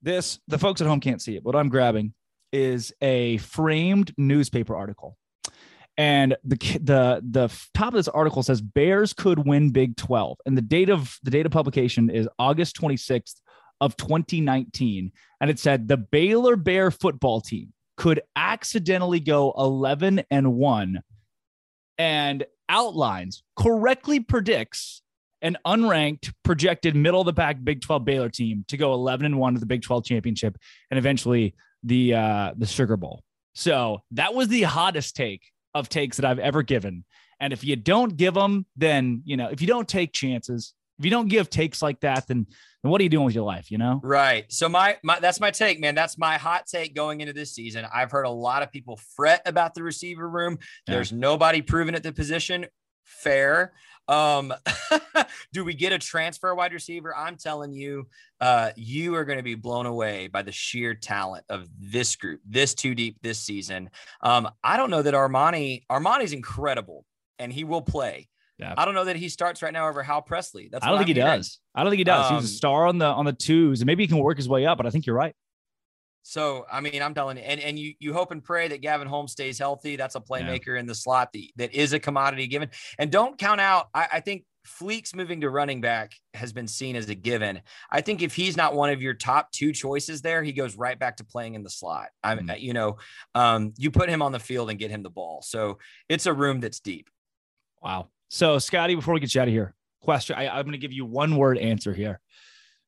This 0.00 0.38
the 0.48 0.58
folks 0.58 0.80
at 0.80 0.86
home 0.86 1.00
can't 1.00 1.20
see 1.20 1.36
it. 1.36 1.44
What 1.44 1.56
I'm 1.56 1.68
grabbing 1.68 2.14
is 2.52 2.92
a 3.00 3.38
framed 3.38 4.12
newspaper 4.18 4.76
article 4.76 5.16
and 5.98 6.36
the 6.44 6.56
the 6.82 7.22
the 7.22 7.48
top 7.74 7.88
of 7.88 7.94
this 7.94 8.08
article 8.08 8.42
says 8.42 8.60
Bears 8.60 9.12
could 9.12 9.46
win 9.46 9.70
Big 9.70 9.96
12, 9.96 10.38
and 10.46 10.56
the 10.56 10.62
date 10.62 10.88
of 10.88 11.18
the 11.22 11.30
date 11.30 11.46
of 11.46 11.52
publication 11.52 12.08
is 12.10 12.28
August 12.38 12.80
26th 12.80 13.40
of 13.80 13.96
2019, 13.96 15.12
and 15.40 15.50
it 15.50 15.58
said 15.58 15.88
the 15.88 15.96
Baylor 15.96 16.56
Bear 16.56 16.90
football 16.90 17.40
team 17.40 17.72
could 17.96 18.22
accidentally 18.36 19.20
go 19.20 19.52
11 19.56 20.22
and 20.30 20.54
one, 20.54 21.02
and 21.98 22.44
outlines 22.68 23.42
correctly 23.56 24.20
predicts 24.20 25.02
an 25.42 25.58
unranked 25.66 26.32
projected 26.42 26.96
middle 26.96 27.20
of 27.20 27.26
the 27.26 27.34
pack 27.34 27.62
Big 27.62 27.82
12 27.82 28.04
Baylor 28.04 28.28
team 28.30 28.64
to 28.68 28.76
go 28.76 28.94
11 28.94 29.26
and 29.26 29.38
1 29.38 29.54
to 29.54 29.60
the 29.60 29.66
Big 29.66 29.82
12 29.82 30.04
championship 30.04 30.56
and 30.90 30.98
eventually 30.98 31.54
the 31.82 32.14
uh 32.14 32.52
the 32.56 32.66
Sugar 32.66 32.96
Bowl. 32.96 33.22
So 33.54 34.02
that 34.12 34.32
was 34.34 34.48
the 34.48 34.62
hottest 34.62 35.16
take 35.16 35.51
of 35.74 35.88
takes 35.88 36.16
that 36.18 36.26
I've 36.26 36.38
ever 36.38 36.62
given. 36.62 37.04
And 37.40 37.52
if 37.52 37.64
you 37.64 37.76
don't 37.76 38.16
give 38.16 38.34
them, 38.34 38.66
then, 38.76 39.22
you 39.24 39.36
know, 39.36 39.48
if 39.48 39.60
you 39.60 39.66
don't 39.66 39.88
take 39.88 40.12
chances, 40.12 40.74
if 40.98 41.04
you 41.04 41.10
don't 41.10 41.28
give 41.28 41.50
takes 41.50 41.82
like 41.82 41.98
that, 42.00 42.28
then, 42.28 42.46
then 42.82 42.90
what 42.90 43.00
are 43.00 43.04
you 43.04 43.10
doing 43.10 43.24
with 43.24 43.34
your 43.34 43.44
life? 43.44 43.70
You 43.70 43.78
know? 43.78 44.00
Right. 44.04 44.44
So 44.52 44.68
my, 44.68 44.98
my, 45.02 45.18
that's 45.18 45.40
my 45.40 45.50
take, 45.50 45.80
man. 45.80 45.94
That's 45.94 46.16
my 46.16 46.36
hot 46.36 46.66
take 46.66 46.94
going 46.94 47.20
into 47.20 47.32
this 47.32 47.52
season. 47.52 47.84
I've 47.92 48.12
heard 48.12 48.26
a 48.26 48.30
lot 48.30 48.62
of 48.62 48.70
people 48.70 49.00
fret 49.16 49.42
about 49.44 49.74
the 49.74 49.82
receiver 49.82 50.28
room. 50.28 50.58
Yeah. 50.86 50.94
There's 50.94 51.12
nobody 51.12 51.62
proven 51.62 51.94
at 51.94 52.04
the 52.04 52.12
position. 52.12 52.66
Fair. 53.04 53.72
Um, 54.08 54.52
do 55.52 55.64
we 55.64 55.74
get 55.74 55.92
a 55.92 55.98
transfer 55.98 56.54
wide 56.54 56.72
receiver? 56.72 57.16
I'm 57.16 57.36
telling 57.36 57.72
you, 57.72 58.08
uh, 58.40 58.70
you 58.76 59.14
are 59.14 59.24
going 59.24 59.38
to 59.38 59.44
be 59.44 59.54
blown 59.54 59.86
away 59.86 60.26
by 60.26 60.42
the 60.42 60.52
sheer 60.52 60.94
talent 60.94 61.44
of 61.48 61.68
this 61.78 62.16
group, 62.16 62.40
this 62.44 62.74
too 62.74 62.94
deep 62.94 63.18
this 63.22 63.38
season. 63.38 63.90
Um, 64.20 64.48
I 64.62 64.76
don't 64.76 64.90
know 64.90 65.02
that 65.02 65.14
Armani, 65.14 65.84
Armani's 65.90 66.32
incredible 66.32 67.04
and 67.38 67.52
he 67.52 67.64
will 67.64 67.82
play. 67.82 68.28
Yeah. 68.58 68.74
I 68.76 68.84
don't 68.84 68.94
know 68.94 69.06
that 69.06 69.16
he 69.16 69.28
starts 69.28 69.62
right 69.62 69.72
now 69.72 69.88
over 69.88 70.02
Hal 70.02 70.22
Presley. 70.22 70.68
That's 70.70 70.84
I 70.84 70.90
don't 70.90 70.98
think 70.98 71.10
I'm 71.10 71.14
he 71.16 71.20
hearing. 71.20 71.38
does. 71.38 71.58
I 71.74 71.82
don't 71.82 71.90
think 71.90 71.98
he 71.98 72.04
does. 72.04 72.30
Um, 72.30 72.36
He's 72.36 72.44
a 72.44 72.52
um, 72.52 72.56
star 72.56 72.86
on 72.86 72.98
the 72.98 73.06
on 73.06 73.24
the 73.24 73.32
twos, 73.32 73.80
and 73.80 73.86
maybe 73.86 74.04
he 74.04 74.06
can 74.06 74.18
work 74.18 74.36
his 74.36 74.48
way 74.48 74.66
up. 74.66 74.76
But 74.76 74.86
I 74.86 74.90
think 74.90 75.06
you're 75.06 75.16
right. 75.16 75.34
So 76.22 76.66
I 76.70 76.80
mean, 76.80 77.02
I'm 77.02 77.14
telling 77.14 77.36
you, 77.36 77.42
and, 77.42 77.60
and 77.60 77.78
you 77.78 77.94
you 77.98 78.12
hope 78.12 78.30
and 78.30 78.42
pray 78.42 78.68
that 78.68 78.80
Gavin 78.80 79.08
Holmes 79.08 79.32
stays 79.32 79.58
healthy. 79.58 79.96
That's 79.96 80.14
a 80.14 80.20
playmaker 80.20 80.74
yeah. 80.74 80.80
in 80.80 80.86
the 80.86 80.94
slot 80.94 81.32
that, 81.32 81.42
that 81.56 81.74
is 81.74 81.92
a 81.92 81.98
commodity 81.98 82.46
given. 82.46 82.70
And 82.98 83.10
don't 83.10 83.38
count 83.38 83.60
out. 83.60 83.88
I, 83.94 84.08
I 84.14 84.20
think 84.20 84.44
Fleeks 84.66 85.14
moving 85.14 85.40
to 85.40 85.50
running 85.50 85.80
back 85.80 86.12
has 86.34 86.52
been 86.52 86.68
seen 86.68 86.94
as 86.94 87.08
a 87.08 87.14
given. 87.14 87.60
I 87.90 88.00
think 88.00 88.22
if 88.22 88.34
he's 88.34 88.56
not 88.56 88.74
one 88.74 88.90
of 88.90 89.02
your 89.02 89.14
top 89.14 89.50
two 89.50 89.72
choices 89.72 90.22
there, 90.22 90.42
he 90.42 90.52
goes 90.52 90.76
right 90.76 90.98
back 90.98 91.16
to 91.16 91.24
playing 91.24 91.54
in 91.54 91.64
the 91.64 91.70
slot. 91.70 92.10
I 92.22 92.36
mean, 92.36 92.46
mm-hmm. 92.46 92.60
you 92.60 92.72
know, 92.72 92.98
um, 93.34 93.74
you 93.76 93.90
put 93.90 94.08
him 94.08 94.22
on 94.22 94.30
the 94.30 94.38
field 94.38 94.70
and 94.70 94.78
get 94.78 94.90
him 94.90 95.02
the 95.02 95.10
ball. 95.10 95.42
So 95.42 95.78
it's 96.08 96.26
a 96.26 96.32
room 96.32 96.60
that's 96.60 96.78
deep. 96.78 97.10
Wow. 97.82 98.08
So 98.28 98.58
Scotty, 98.58 98.94
before 98.94 99.14
we 99.14 99.20
get 99.20 99.34
you 99.34 99.40
out 99.40 99.48
of 99.48 99.54
here, 99.54 99.74
question. 100.00 100.36
I, 100.36 100.48
I'm 100.48 100.64
going 100.64 100.72
to 100.72 100.78
give 100.78 100.92
you 100.92 101.04
one 101.04 101.36
word 101.36 101.58
answer 101.58 101.92
here. 101.92 102.20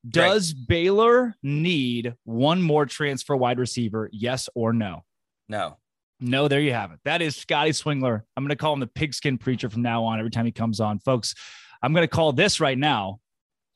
Does 0.09 0.55
right. 0.55 0.69
Baylor 0.69 1.35
need 1.43 2.14
one 2.25 2.62
more 2.62 2.87
transfer 2.87 3.37
wide 3.37 3.59
receiver? 3.59 4.11
Yes 4.12 4.49
or 4.55 4.73
no? 4.73 5.05
No. 5.49 5.79
No, 6.21 6.49
there 6.49 6.61
you 6.61 6.73
have 6.73 6.93
it. 6.93 7.01
That 7.05 7.23
is 7.23 7.37
Scotty 7.37 7.71
Swingler. 7.71 8.23
I'm 8.37 8.45
going 8.45 8.51
to 8.51 8.57
call 8.57 8.73
him 8.73 8.81
the 8.81 8.87
pigskin 8.87 9.38
preacher 9.38 9.69
from 9.69 9.83
now 9.83 10.05
on 10.05 10.19
every 10.19 10.31
time 10.31 10.47
he 10.47 10.53
comes 10.53 10.81
on. 10.81 10.99
Folks, 10.99 11.35
I'm 11.83 11.93
going 11.93 12.05
to 12.05 12.09
call 12.09 12.33
this 12.33 12.61
right 12.61 12.79
now. 12.79 13.19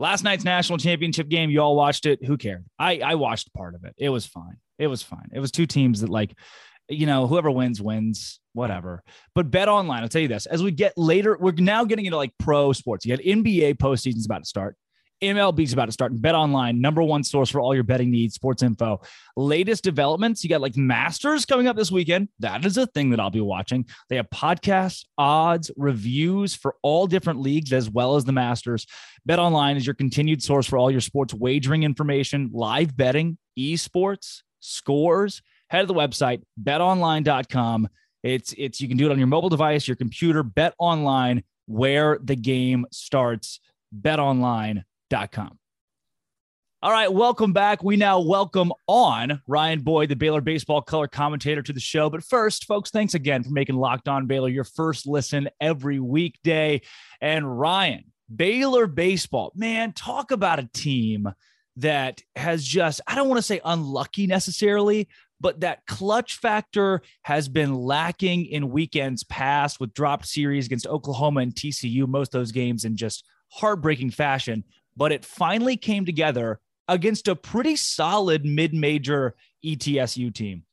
Last 0.00 0.22
night's 0.22 0.44
national 0.44 0.78
championship 0.78 1.28
game, 1.28 1.50
you 1.50 1.60
all 1.60 1.74
watched 1.74 2.06
it. 2.06 2.24
Who 2.24 2.36
cared? 2.36 2.64
I, 2.78 3.00
I 3.00 3.14
watched 3.16 3.52
part 3.52 3.74
of 3.74 3.84
it. 3.84 3.94
It 3.98 4.08
was 4.10 4.24
fine. 4.24 4.58
It 4.78 4.86
was 4.86 5.02
fine. 5.02 5.28
It 5.32 5.40
was 5.40 5.50
two 5.50 5.66
teams 5.66 6.02
that, 6.02 6.08
like, 6.08 6.32
you 6.88 7.06
know, 7.06 7.26
whoever 7.26 7.50
wins, 7.50 7.82
wins, 7.82 8.40
whatever. 8.52 9.02
But 9.34 9.50
bet 9.50 9.68
online, 9.68 10.02
I'll 10.02 10.08
tell 10.08 10.22
you 10.22 10.28
this 10.28 10.46
as 10.46 10.62
we 10.62 10.70
get 10.70 10.96
later, 10.96 11.36
we're 11.38 11.52
now 11.52 11.84
getting 11.84 12.06
into 12.06 12.16
like 12.16 12.32
pro 12.38 12.72
sports. 12.72 13.04
You 13.04 13.16
got 13.16 13.24
NBA 13.24 13.74
postseason's 13.74 14.26
about 14.26 14.44
to 14.44 14.48
start. 14.48 14.76
MLB's 15.22 15.72
about 15.72 15.86
to 15.86 15.92
start. 15.92 16.20
Bet 16.20 16.34
online, 16.34 16.80
number 16.80 17.02
one 17.02 17.24
source 17.24 17.50
for 17.50 17.60
all 17.60 17.74
your 17.74 17.84
betting 17.84 18.10
needs, 18.10 18.34
sports 18.34 18.62
info. 18.62 19.00
Latest 19.36 19.82
developments. 19.82 20.44
You 20.44 20.50
got 20.50 20.60
like 20.60 20.76
Masters 20.76 21.44
coming 21.44 21.66
up 21.66 21.76
this 21.76 21.90
weekend. 21.90 22.28
That 22.38 22.64
is 22.64 22.76
a 22.76 22.86
thing 22.86 23.10
that 23.10 23.20
I'll 23.20 23.30
be 23.30 23.40
watching. 23.40 23.86
They 24.08 24.16
have 24.16 24.30
podcasts, 24.30 25.04
odds, 25.16 25.70
reviews 25.76 26.54
for 26.54 26.76
all 26.82 27.06
different 27.06 27.40
leagues 27.40 27.72
as 27.72 27.90
well 27.90 28.16
as 28.16 28.24
the 28.24 28.32
Masters. 28.32 28.86
Bet 29.26 29.38
online 29.38 29.76
is 29.76 29.86
your 29.86 29.94
continued 29.94 30.42
source 30.42 30.66
for 30.66 30.78
all 30.78 30.90
your 30.90 31.00
sports 31.00 31.34
wagering 31.34 31.82
information, 31.82 32.50
live 32.52 32.96
betting, 32.96 33.38
esports, 33.58 34.42
scores. 34.60 35.42
Head 35.70 35.82
to 35.82 35.86
the 35.86 35.94
website 35.94 36.42
betonline.com. 36.62 37.88
It's 38.22 38.54
it's 38.56 38.80
you 38.80 38.88
can 38.88 38.96
do 38.96 39.06
it 39.06 39.12
on 39.12 39.18
your 39.18 39.26
mobile 39.26 39.48
device, 39.48 39.86
your 39.86 39.96
computer. 39.96 40.42
Bet 40.42 40.74
online 40.78 41.44
where 41.66 42.18
the 42.22 42.36
game 42.36 42.86
starts. 42.90 43.60
Bet 43.92 44.18
online 44.18 44.84
com. 45.10 45.58
All 46.80 46.92
right, 46.92 47.12
welcome 47.12 47.52
back. 47.52 47.82
We 47.82 47.96
now 47.96 48.20
welcome 48.20 48.72
on 48.86 49.42
Ryan 49.48 49.80
Boyd, 49.80 50.10
the 50.10 50.14
Baylor 50.14 50.40
baseball 50.40 50.80
color 50.80 51.08
commentator, 51.08 51.60
to 51.60 51.72
the 51.72 51.80
show. 51.80 52.08
But 52.08 52.22
first, 52.22 52.66
folks, 52.66 52.90
thanks 52.90 53.14
again 53.14 53.42
for 53.42 53.50
making 53.50 53.74
Locked 53.74 54.06
On 54.06 54.26
Baylor 54.26 54.48
your 54.48 54.62
first 54.62 55.04
listen 55.04 55.48
every 55.60 55.98
weekday. 55.98 56.82
And 57.20 57.58
Ryan, 57.58 58.04
Baylor 58.34 58.86
baseball, 58.86 59.50
man, 59.56 59.92
talk 59.92 60.30
about 60.30 60.60
a 60.60 60.68
team 60.72 61.28
that 61.78 62.22
has 62.36 62.64
just, 62.64 63.00
I 63.08 63.16
don't 63.16 63.28
want 63.28 63.38
to 63.38 63.42
say 63.42 63.60
unlucky 63.64 64.28
necessarily, 64.28 65.08
but 65.40 65.60
that 65.60 65.84
clutch 65.86 66.36
factor 66.36 67.02
has 67.22 67.48
been 67.48 67.74
lacking 67.74 68.46
in 68.46 68.70
weekends 68.70 69.24
past 69.24 69.80
with 69.80 69.94
dropped 69.94 70.26
series 70.26 70.66
against 70.66 70.86
Oklahoma 70.86 71.40
and 71.40 71.52
TCU, 71.52 72.06
most 72.06 72.30
those 72.30 72.52
games 72.52 72.84
in 72.84 72.96
just 72.96 73.24
heartbreaking 73.50 74.10
fashion 74.10 74.62
but 74.98 75.12
it 75.12 75.24
finally 75.24 75.76
came 75.76 76.04
together 76.04 76.60
against 76.88 77.28
a 77.28 77.36
pretty 77.36 77.76
solid 77.76 78.44
mid-major 78.44 79.34
ETSU 79.64 80.34
team. 80.34 80.64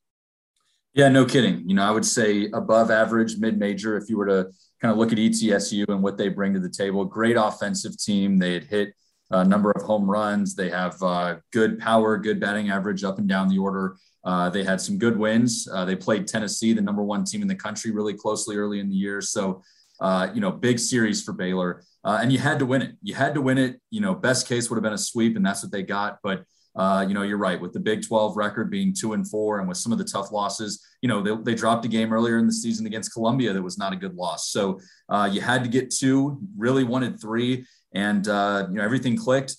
Yeah, 0.94 1.10
no 1.10 1.26
kidding. 1.26 1.68
You 1.70 1.76
know, 1.76 1.84
I 1.84 1.92
would 1.92 2.06
say 2.06 2.50
above 2.54 2.90
average 2.90 3.38
mid-major 3.38 3.98
if 3.98 4.10
you 4.10 4.18
were 4.18 4.26
to 4.26 4.48
kind 4.82 4.92
of 4.92 4.98
look 4.98 5.12
at 5.12 5.18
ETSU 5.18 5.88
and 5.90 6.02
what 6.02 6.18
they 6.18 6.30
bring 6.30 6.54
to 6.54 6.60
the 6.60 6.70
table. 6.70 7.06
Great 7.06 7.36
offensive 7.36 7.98
team. 7.98 8.40
They 8.40 8.54
had 8.54 8.64
hit 8.64 8.94
a 9.30 9.44
number 9.44 9.72
of 9.72 9.84
home 9.84 10.10
runs. 10.10 10.56
They 10.56 10.70
have 10.70 11.02
uh, 11.04 11.36
good 11.52 11.80
power, 11.80 12.18
good 12.18 12.40
batting 12.40 12.70
average 12.70 13.04
up 13.04 13.20
and 13.20 13.28
down 13.28 13.50
the 13.50 13.58
order. 13.58 13.98
Uh, 14.24 14.50
they 14.50 14.64
had 14.64 14.82
some 14.82 14.98
good 14.98 15.18
wins. 15.18 15.68
Uh, 15.72 15.86
they 15.86 15.96
played 15.96 16.28
Tennessee, 16.28 16.74
the 16.74 16.82
number 16.82 17.04
one 17.04 17.26
team 17.26 17.42
in 17.42 17.48
the 17.48 17.56
country, 17.56 17.92
really 17.92 18.14
closely 18.14 18.56
early 18.56 18.80
in 18.80 18.90
the 18.90 18.96
year. 18.96 19.22
So, 19.22 19.62
uh, 20.00 20.30
you 20.34 20.42
know, 20.42 20.52
big 20.52 20.80
series 20.80 21.22
for 21.24 21.34
Baylor 21.34 21.84
uh, 22.06 22.20
and 22.22 22.32
you 22.32 22.38
had 22.38 22.60
to 22.60 22.66
win 22.66 22.84
it. 22.84 22.96
You 23.02 23.16
had 23.16 23.34
to 23.34 23.42
win 23.42 23.58
it. 23.58 23.82
You 23.90 24.00
know, 24.00 24.14
best 24.14 24.48
case 24.48 24.70
would 24.70 24.78
have 24.78 24.84
been 24.84 24.94
a 24.94 24.98
sweep, 24.98 25.36
and 25.36 25.46
that's 25.46 25.64
what 25.64 25.72
they 25.72 25.82
got. 25.84 26.20
But 26.24 26.46
uh, 26.76 27.06
you 27.08 27.14
know, 27.14 27.24
you're 27.24 27.38
right. 27.38 27.60
With 27.60 27.74
the 27.74 27.80
Big 27.80 28.06
12 28.06 28.38
record 28.38 28.70
being 28.70 28.94
two 28.94 29.14
and 29.14 29.28
four, 29.28 29.60
and 29.60 29.68
with 29.68 29.78
some 29.78 29.92
of 29.92 29.98
the 29.98 30.04
tough 30.04 30.32
losses, 30.32 30.86
you 31.02 31.10
know, 31.10 31.22
they, 31.22 31.36
they 31.52 31.56
dropped 31.56 31.86
a 31.86 31.88
game 31.88 32.14
earlier 32.14 32.38
in 32.38 32.46
the 32.46 32.54
season 32.54 32.86
against 32.86 33.14
Columbia 33.14 33.54
that 33.54 33.62
was 33.62 33.78
not 33.78 33.94
a 33.94 33.96
good 33.96 34.14
loss. 34.14 34.52
So 34.52 34.80
uh, 35.10 35.30
you 35.32 35.42
had 35.42 35.64
to 35.64 35.70
get 35.70 35.90
two. 35.90 36.40
Really 36.58 36.84
wanted 36.84 37.20
three, 37.20 37.66
and 37.94 38.28
uh, 38.28 38.68
you 38.70 38.76
know 38.76 38.84
everything 38.84 39.18
clicked. 39.18 39.56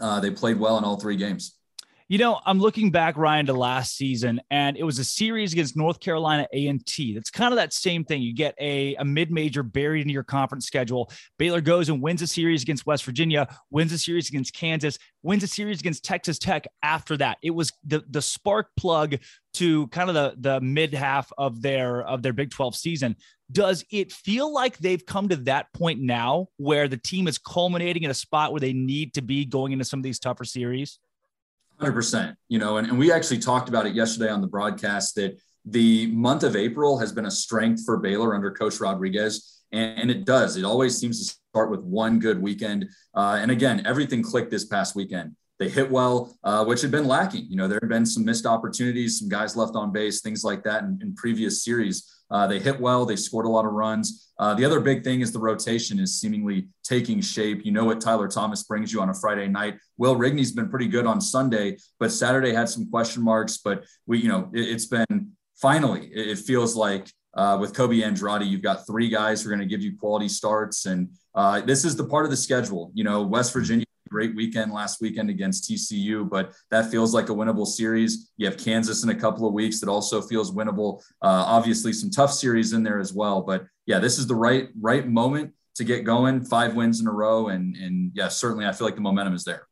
Uh, 0.00 0.18
they 0.18 0.30
played 0.30 0.58
well 0.58 0.76
in 0.78 0.84
all 0.84 0.98
three 0.98 1.16
games. 1.16 1.56
You 2.06 2.18
know, 2.18 2.38
I'm 2.44 2.58
looking 2.58 2.90
back, 2.90 3.16
Ryan, 3.16 3.46
to 3.46 3.54
last 3.54 3.96
season, 3.96 4.38
and 4.50 4.76
it 4.76 4.82
was 4.82 4.98
a 4.98 5.04
series 5.04 5.54
against 5.54 5.74
North 5.74 6.00
Carolina 6.00 6.46
A&T. 6.52 7.14
That's 7.14 7.30
kind 7.30 7.50
of 7.50 7.56
that 7.56 7.72
same 7.72 8.04
thing. 8.04 8.20
You 8.20 8.34
get 8.34 8.54
a, 8.60 8.94
a 8.96 9.04
mid-major 9.06 9.62
buried 9.62 10.02
into 10.02 10.12
your 10.12 10.22
conference 10.22 10.66
schedule. 10.66 11.10
Baylor 11.38 11.62
goes 11.62 11.88
and 11.88 12.02
wins 12.02 12.20
a 12.20 12.26
series 12.26 12.62
against 12.62 12.84
West 12.84 13.06
Virginia, 13.06 13.48
wins 13.70 13.90
a 13.90 13.96
series 13.96 14.28
against 14.28 14.52
Kansas, 14.52 14.98
wins 15.22 15.44
a 15.44 15.46
series 15.46 15.80
against 15.80 16.04
Texas 16.04 16.38
Tech 16.38 16.66
after 16.82 17.16
that. 17.16 17.38
It 17.42 17.52
was 17.52 17.72
the, 17.86 18.04
the 18.10 18.20
spark 18.20 18.68
plug 18.76 19.16
to 19.54 19.86
kind 19.88 20.10
of 20.10 20.14
the, 20.14 20.34
the 20.36 20.60
mid 20.60 20.92
half 20.92 21.32
of 21.38 21.62
their 21.62 22.02
of 22.02 22.20
their 22.20 22.34
Big 22.34 22.50
12 22.50 22.76
season. 22.76 23.16
Does 23.50 23.82
it 23.90 24.12
feel 24.12 24.52
like 24.52 24.76
they've 24.76 25.06
come 25.06 25.30
to 25.30 25.36
that 25.36 25.72
point 25.72 26.00
now 26.02 26.48
where 26.58 26.86
the 26.86 26.98
team 26.98 27.28
is 27.28 27.38
culminating 27.38 28.02
in 28.02 28.10
a 28.10 28.14
spot 28.14 28.52
where 28.52 28.60
they 28.60 28.74
need 28.74 29.14
to 29.14 29.22
be 29.22 29.46
going 29.46 29.72
into 29.72 29.86
some 29.86 30.00
of 30.00 30.04
these 30.04 30.18
tougher 30.18 30.44
series? 30.44 30.98
100%. 31.80 32.34
You 32.48 32.58
know, 32.58 32.76
and, 32.76 32.88
and 32.88 32.98
we 32.98 33.12
actually 33.12 33.38
talked 33.38 33.68
about 33.68 33.86
it 33.86 33.94
yesterday 33.94 34.30
on 34.30 34.40
the 34.40 34.46
broadcast 34.46 35.14
that 35.16 35.38
the 35.64 36.08
month 36.08 36.42
of 36.42 36.56
April 36.56 36.98
has 36.98 37.12
been 37.12 37.26
a 37.26 37.30
strength 37.30 37.84
for 37.84 37.96
Baylor 37.96 38.34
under 38.34 38.50
Coach 38.50 38.80
Rodriguez. 38.80 39.62
And, 39.72 39.98
and 39.98 40.10
it 40.10 40.24
does. 40.24 40.56
It 40.56 40.64
always 40.64 40.96
seems 40.96 41.18
to 41.26 41.36
start 41.50 41.70
with 41.70 41.80
one 41.80 42.18
good 42.18 42.40
weekend. 42.40 42.88
Uh, 43.14 43.38
and 43.40 43.50
again, 43.50 43.82
everything 43.86 44.22
clicked 44.22 44.50
this 44.50 44.64
past 44.64 44.94
weekend. 44.94 45.34
They 45.58 45.68
hit 45.68 45.90
well, 45.90 46.36
uh, 46.42 46.64
which 46.64 46.82
had 46.82 46.90
been 46.90 47.06
lacking. 47.06 47.46
You 47.48 47.56
know, 47.56 47.68
there 47.68 47.78
had 47.80 47.88
been 47.88 48.06
some 48.06 48.24
missed 48.24 48.44
opportunities, 48.44 49.20
some 49.20 49.28
guys 49.28 49.56
left 49.56 49.76
on 49.76 49.92
base, 49.92 50.20
things 50.20 50.42
like 50.42 50.64
that 50.64 50.82
in, 50.82 50.98
in 51.00 51.14
previous 51.14 51.62
series. 51.62 52.22
Uh, 52.34 52.48
they 52.48 52.58
hit 52.58 52.80
well. 52.80 53.06
They 53.06 53.14
scored 53.14 53.46
a 53.46 53.48
lot 53.48 53.64
of 53.64 53.70
runs. 53.70 54.32
Uh, 54.40 54.54
the 54.54 54.64
other 54.64 54.80
big 54.80 55.04
thing 55.04 55.20
is 55.20 55.30
the 55.30 55.38
rotation 55.38 56.00
is 56.00 56.18
seemingly 56.20 56.66
taking 56.82 57.20
shape. 57.20 57.64
You 57.64 57.70
know 57.70 57.84
what 57.84 58.00
Tyler 58.00 58.26
Thomas 58.26 58.64
brings 58.64 58.92
you 58.92 59.00
on 59.00 59.08
a 59.08 59.14
Friday 59.14 59.46
night. 59.46 59.76
Will 59.98 60.16
Rigney's 60.16 60.50
been 60.50 60.68
pretty 60.68 60.88
good 60.88 61.06
on 61.06 61.20
Sunday, 61.20 61.76
but 62.00 62.10
Saturday 62.10 62.52
had 62.52 62.68
some 62.68 62.90
question 62.90 63.22
marks. 63.22 63.58
But 63.58 63.84
we, 64.06 64.18
you 64.18 64.26
know, 64.26 64.50
it, 64.52 64.72
has 64.72 64.86
been 64.86 65.30
finally. 65.54 66.10
It, 66.12 66.30
it 66.30 66.38
feels 66.38 66.74
like 66.74 67.08
uh, 67.34 67.56
with 67.60 67.72
Kobe 67.72 68.02
Andrade, 68.02 68.42
you've 68.42 68.62
got 68.62 68.84
three 68.84 69.08
guys 69.08 69.40
who 69.40 69.50
are 69.50 69.54
going 69.54 69.68
to 69.68 69.72
give 69.72 69.82
you 69.82 69.96
quality 69.96 70.28
starts, 70.28 70.86
and 70.86 71.10
uh, 71.36 71.60
this 71.60 71.84
is 71.84 71.94
the 71.94 72.04
part 72.04 72.24
of 72.24 72.32
the 72.32 72.36
schedule. 72.36 72.90
You 72.94 73.04
know, 73.04 73.22
West 73.22 73.52
Virginia 73.52 73.86
great 74.08 74.34
weekend 74.34 74.72
last 74.72 75.00
weekend 75.00 75.30
against 75.30 75.70
TCU, 75.70 76.28
but 76.28 76.52
that 76.70 76.90
feels 76.90 77.14
like 77.14 77.28
a 77.28 77.32
winnable 77.32 77.66
series. 77.66 78.30
You 78.36 78.46
have 78.46 78.56
Kansas 78.56 79.02
in 79.02 79.10
a 79.10 79.14
couple 79.14 79.46
of 79.46 79.52
weeks 79.52 79.80
that 79.80 79.88
also 79.88 80.20
feels 80.20 80.52
winnable. 80.52 81.00
Uh, 81.22 81.44
obviously, 81.46 81.92
some 81.92 82.10
tough 82.10 82.32
series 82.32 82.72
in 82.72 82.82
there 82.82 83.00
as 83.00 83.12
well, 83.12 83.42
but 83.42 83.64
yeah, 83.86 83.98
this 83.98 84.18
is 84.18 84.26
the 84.26 84.34
right 84.34 84.68
right 84.80 85.06
moment 85.06 85.52
to 85.76 85.84
get 85.84 86.04
going. 86.04 86.44
Five 86.44 86.74
wins 86.74 87.00
in 87.00 87.06
a 87.06 87.12
row, 87.12 87.48
and 87.48 87.76
and 87.76 88.12
yeah, 88.14 88.28
certainly 88.28 88.66
I 88.66 88.72
feel 88.72 88.86
like 88.86 88.94
the 88.94 89.00
momentum 89.00 89.34
is 89.34 89.44
there. 89.44 89.66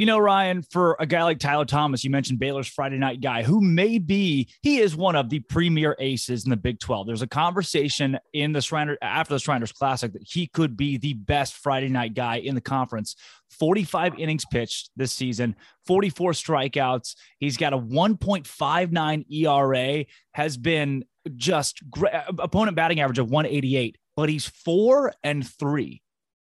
You 0.00 0.06
know, 0.06 0.18
Ryan, 0.18 0.62
for 0.62 0.96
a 0.98 1.04
guy 1.04 1.22
like 1.24 1.38
Tyler 1.38 1.66
Thomas, 1.66 2.04
you 2.04 2.08
mentioned 2.08 2.38
Baylor's 2.38 2.66
Friday 2.66 2.96
night 2.96 3.20
guy, 3.20 3.42
who 3.42 3.60
may 3.60 3.98
be, 3.98 4.48
he 4.62 4.78
is 4.78 4.96
one 4.96 5.14
of 5.14 5.28
the 5.28 5.40
premier 5.40 5.94
aces 5.98 6.44
in 6.44 6.50
the 6.50 6.56
Big 6.56 6.80
12. 6.80 7.06
There's 7.06 7.20
a 7.20 7.26
conversation 7.26 8.18
in 8.32 8.54
the 8.54 8.62
Shriner 8.62 8.96
after 9.02 9.34
the 9.34 9.38
Shriners 9.38 9.72
Classic 9.72 10.10
that 10.14 10.22
he 10.26 10.46
could 10.46 10.74
be 10.74 10.96
the 10.96 11.12
best 11.12 11.52
Friday 11.52 11.90
night 11.90 12.14
guy 12.14 12.36
in 12.36 12.54
the 12.54 12.62
conference. 12.62 13.14
45 13.50 14.18
innings 14.18 14.46
pitched 14.50 14.88
this 14.96 15.12
season, 15.12 15.54
44 15.86 16.32
strikeouts. 16.32 17.14
He's 17.38 17.58
got 17.58 17.74
a 17.74 17.78
1.59 17.78 19.24
ERA, 19.30 20.06
has 20.32 20.56
been 20.56 21.04
just 21.36 21.78
great, 21.90 22.14
opponent 22.38 22.74
batting 22.74 23.00
average 23.00 23.18
of 23.18 23.30
188 23.30 23.98
but 24.16 24.28
he's 24.28 24.46
four 24.46 25.12
and 25.22 25.46
three. 25.46 26.02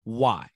Why? 0.05 0.49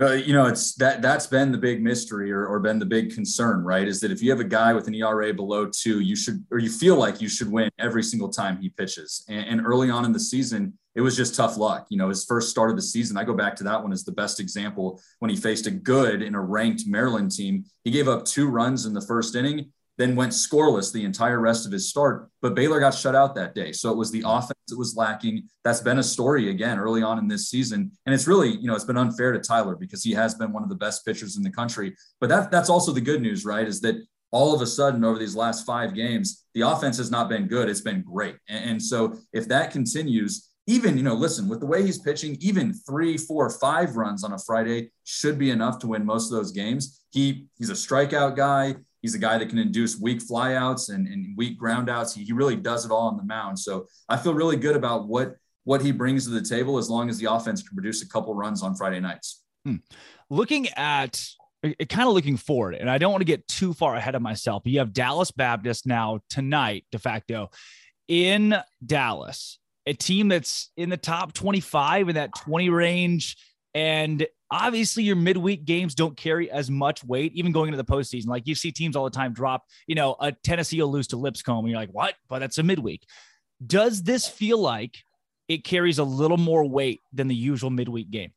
Uh, 0.00 0.12
you 0.12 0.32
know, 0.32 0.46
it's 0.46 0.74
that 0.74 1.02
that's 1.02 1.26
been 1.26 1.50
the 1.50 1.58
big 1.58 1.82
mystery 1.82 2.30
or, 2.30 2.46
or 2.46 2.60
been 2.60 2.78
the 2.78 2.86
big 2.86 3.12
concern, 3.12 3.64
right? 3.64 3.88
Is 3.88 4.00
that 4.00 4.12
if 4.12 4.22
you 4.22 4.30
have 4.30 4.38
a 4.38 4.44
guy 4.44 4.72
with 4.72 4.86
an 4.86 4.94
ERA 4.94 5.34
below 5.34 5.66
two, 5.66 6.00
you 6.00 6.14
should 6.14 6.44
or 6.52 6.58
you 6.58 6.70
feel 6.70 6.96
like 6.96 7.20
you 7.20 7.28
should 7.28 7.50
win 7.50 7.68
every 7.80 8.04
single 8.04 8.28
time 8.28 8.60
he 8.60 8.68
pitches. 8.68 9.24
And, 9.28 9.46
and 9.46 9.66
early 9.66 9.90
on 9.90 10.04
in 10.04 10.12
the 10.12 10.20
season, 10.20 10.78
it 10.94 11.00
was 11.00 11.16
just 11.16 11.34
tough 11.34 11.56
luck. 11.56 11.86
You 11.90 11.98
know, 11.98 12.10
his 12.10 12.24
first 12.24 12.48
start 12.48 12.70
of 12.70 12.76
the 12.76 12.82
season, 12.82 13.16
I 13.16 13.24
go 13.24 13.34
back 13.34 13.56
to 13.56 13.64
that 13.64 13.82
one 13.82 13.92
as 13.92 14.04
the 14.04 14.12
best 14.12 14.38
example 14.38 15.00
when 15.18 15.30
he 15.30 15.36
faced 15.36 15.66
a 15.66 15.70
good 15.72 16.22
in 16.22 16.36
a 16.36 16.40
ranked 16.40 16.84
Maryland 16.86 17.32
team. 17.32 17.64
He 17.82 17.90
gave 17.90 18.06
up 18.06 18.24
two 18.24 18.48
runs 18.48 18.86
in 18.86 18.94
the 18.94 19.00
first 19.00 19.34
inning 19.34 19.72
then 19.98 20.16
went 20.16 20.32
scoreless 20.32 20.92
the 20.92 21.04
entire 21.04 21.40
rest 21.40 21.66
of 21.66 21.72
his 21.72 21.88
start. 21.88 22.30
But 22.40 22.54
Baylor 22.54 22.80
got 22.80 22.94
shut 22.94 23.14
out 23.14 23.34
that 23.34 23.54
day. 23.54 23.72
So 23.72 23.90
it 23.90 23.96
was 23.96 24.10
the 24.10 24.20
mm-hmm. 24.20 24.38
offense 24.38 24.60
that 24.68 24.78
was 24.78 24.96
lacking. 24.96 25.48
That's 25.64 25.80
been 25.80 25.98
a 25.98 26.02
story 26.02 26.50
again 26.50 26.78
early 26.78 27.02
on 27.02 27.18
in 27.18 27.28
this 27.28 27.50
season. 27.50 27.90
And 28.06 28.14
it's 28.14 28.26
really, 28.26 28.56
you 28.56 28.68
know, 28.68 28.74
it's 28.74 28.84
been 28.84 28.96
unfair 28.96 29.32
to 29.32 29.40
Tyler 29.40 29.76
because 29.76 30.02
he 30.02 30.12
has 30.12 30.34
been 30.34 30.52
one 30.52 30.62
of 30.62 30.68
the 30.68 30.76
best 30.76 31.04
pitchers 31.04 31.36
in 31.36 31.42
the 31.42 31.50
country. 31.50 31.94
But 32.20 32.30
that, 32.30 32.50
that's 32.50 32.70
also 32.70 32.92
the 32.92 33.00
good 33.00 33.20
news, 33.20 33.44
right? 33.44 33.66
Is 33.66 33.80
that 33.82 33.96
all 34.30 34.54
of 34.54 34.62
a 34.62 34.66
sudden 34.66 35.04
over 35.04 35.18
these 35.18 35.34
last 35.34 35.66
five 35.66 35.94
games, 35.94 36.44
the 36.54 36.60
offense 36.60 36.96
has 36.98 37.10
not 37.10 37.28
been 37.28 37.48
good. 37.48 37.68
It's 37.68 37.80
been 37.80 38.02
great. 38.02 38.36
And, 38.48 38.70
and 38.70 38.82
so 38.82 39.16
if 39.32 39.48
that 39.48 39.72
continues, 39.72 40.48
even, 40.68 40.98
you 40.98 41.02
know, 41.02 41.14
listen, 41.14 41.48
with 41.48 41.60
the 41.60 41.66
way 41.66 41.82
he's 41.82 41.98
pitching, 41.98 42.36
even 42.40 42.74
three, 42.74 43.16
four, 43.16 43.48
five 43.48 43.96
runs 43.96 44.22
on 44.22 44.34
a 44.34 44.38
Friday 44.38 44.90
should 45.04 45.38
be 45.38 45.50
enough 45.50 45.78
to 45.78 45.86
win 45.86 46.04
most 46.04 46.30
of 46.30 46.36
those 46.36 46.52
games. 46.52 47.00
He 47.10 47.46
he's 47.56 47.70
a 47.70 47.72
strikeout 47.72 48.36
guy. 48.36 48.76
He's 49.02 49.14
a 49.14 49.18
guy 49.18 49.38
that 49.38 49.48
can 49.48 49.58
induce 49.58 50.00
weak 50.00 50.20
flyouts 50.20 50.92
and, 50.92 51.06
and 51.06 51.36
weak 51.36 51.60
groundouts. 51.60 52.14
He, 52.14 52.24
he 52.24 52.32
really 52.32 52.56
does 52.56 52.84
it 52.84 52.90
all 52.90 53.08
on 53.08 53.16
the 53.16 53.22
mound. 53.22 53.58
So 53.58 53.86
I 54.08 54.16
feel 54.16 54.34
really 54.34 54.56
good 54.56 54.76
about 54.76 55.06
what 55.08 55.36
what 55.64 55.82
he 55.82 55.92
brings 55.92 56.24
to 56.24 56.30
the 56.30 56.40
table 56.40 56.78
as 56.78 56.88
long 56.88 57.10
as 57.10 57.18
the 57.18 57.30
offense 57.30 57.62
can 57.62 57.76
produce 57.76 58.02
a 58.02 58.08
couple 58.08 58.34
runs 58.34 58.62
on 58.62 58.74
Friday 58.74 59.00
nights. 59.00 59.42
Hmm. 59.66 59.76
Looking 60.30 60.68
at 60.70 61.22
kind 61.62 62.08
of 62.08 62.14
looking 62.14 62.38
forward, 62.38 62.74
and 62.74 62.88
I 62.88 62.96
don't 62.96 63.12
want 63.12 63.20
to 63.20 63.26
get 63.26 63.46
too 63.48 63.74
far 63.74 63.94
ahead 63.94 64.14
of 64.14 64.22
myself, 64.22 64.62
but 64.62 64.72
you 64.72 64.78
have 64.78 64.92
Dallas 64.92 65.30
Baptist 65.30 65.86
now 65.86 66.20
tonight, 66.30 66.86
de 66.90 66.98
facto, 66.98 67.50
in 68.06 68.56
Dallas, 68.84 69.58
a 69.86 69.92
team 69.92 70.28
that's 70.28 70.70
in 70.76 70.88
the 70.88 70.96
top 70.96 71.32
25 71.34 72.08
in 72.08 72.14
that 72.14 72.30
20 72.34 72.70
range. 72.70 73.36
And 73.74 74.26
obviously 74.50 75.02
your 75.02 75.16
midweek 75.16 75.64
games 75.64 75.94
don't 75.94 76.16
carry 76.16 76.50
as 76.50 76.70
much 76.70 77.04
weight, 77.04 77.32
even 77.34 77.52
going 77.52 77.68
into 77.68 77.82
the 77.82 77.84
postseason. 77.84 78.26
Like 78.26 78.46
you 78.46 78.54
see 78.54 78.72
teams 78.72 78.96
all 78.96 79.04
the 79.04 79.10
time 79.10 79.32
drop, 79.32 79.64
you 79.86 79.94
know, 79.94 80.16
a 80.20 80.32
Tennessee 80.32 80.80
will 80.80 80.90
lose 80.90 81.08
to 81.08 81.16
Lipscomb, 81.16 81.60
and 81.60 81.68
you're 81.68 81.80
like, 81.80 81.90
what? 81.90 82.14
But 82.28 82.40
that's 82.40 82.58
a 82.58 82.62
midweek. 82.62 83.02
Does 83.64 84.02
this 84.02 84.26
feel 84.26 84.58
like 84.58 84.96
it 85.48 85.64
carries 85.64 85.98
a 85.98 86.04
little 86.04 86.36
more 86.36 86.64
weight 86.64 87.00
than 87.12 87.28
the 87.28 87.34
usual 87.34 87.70
midweek 87.70 88.10
game? 88.10 88.32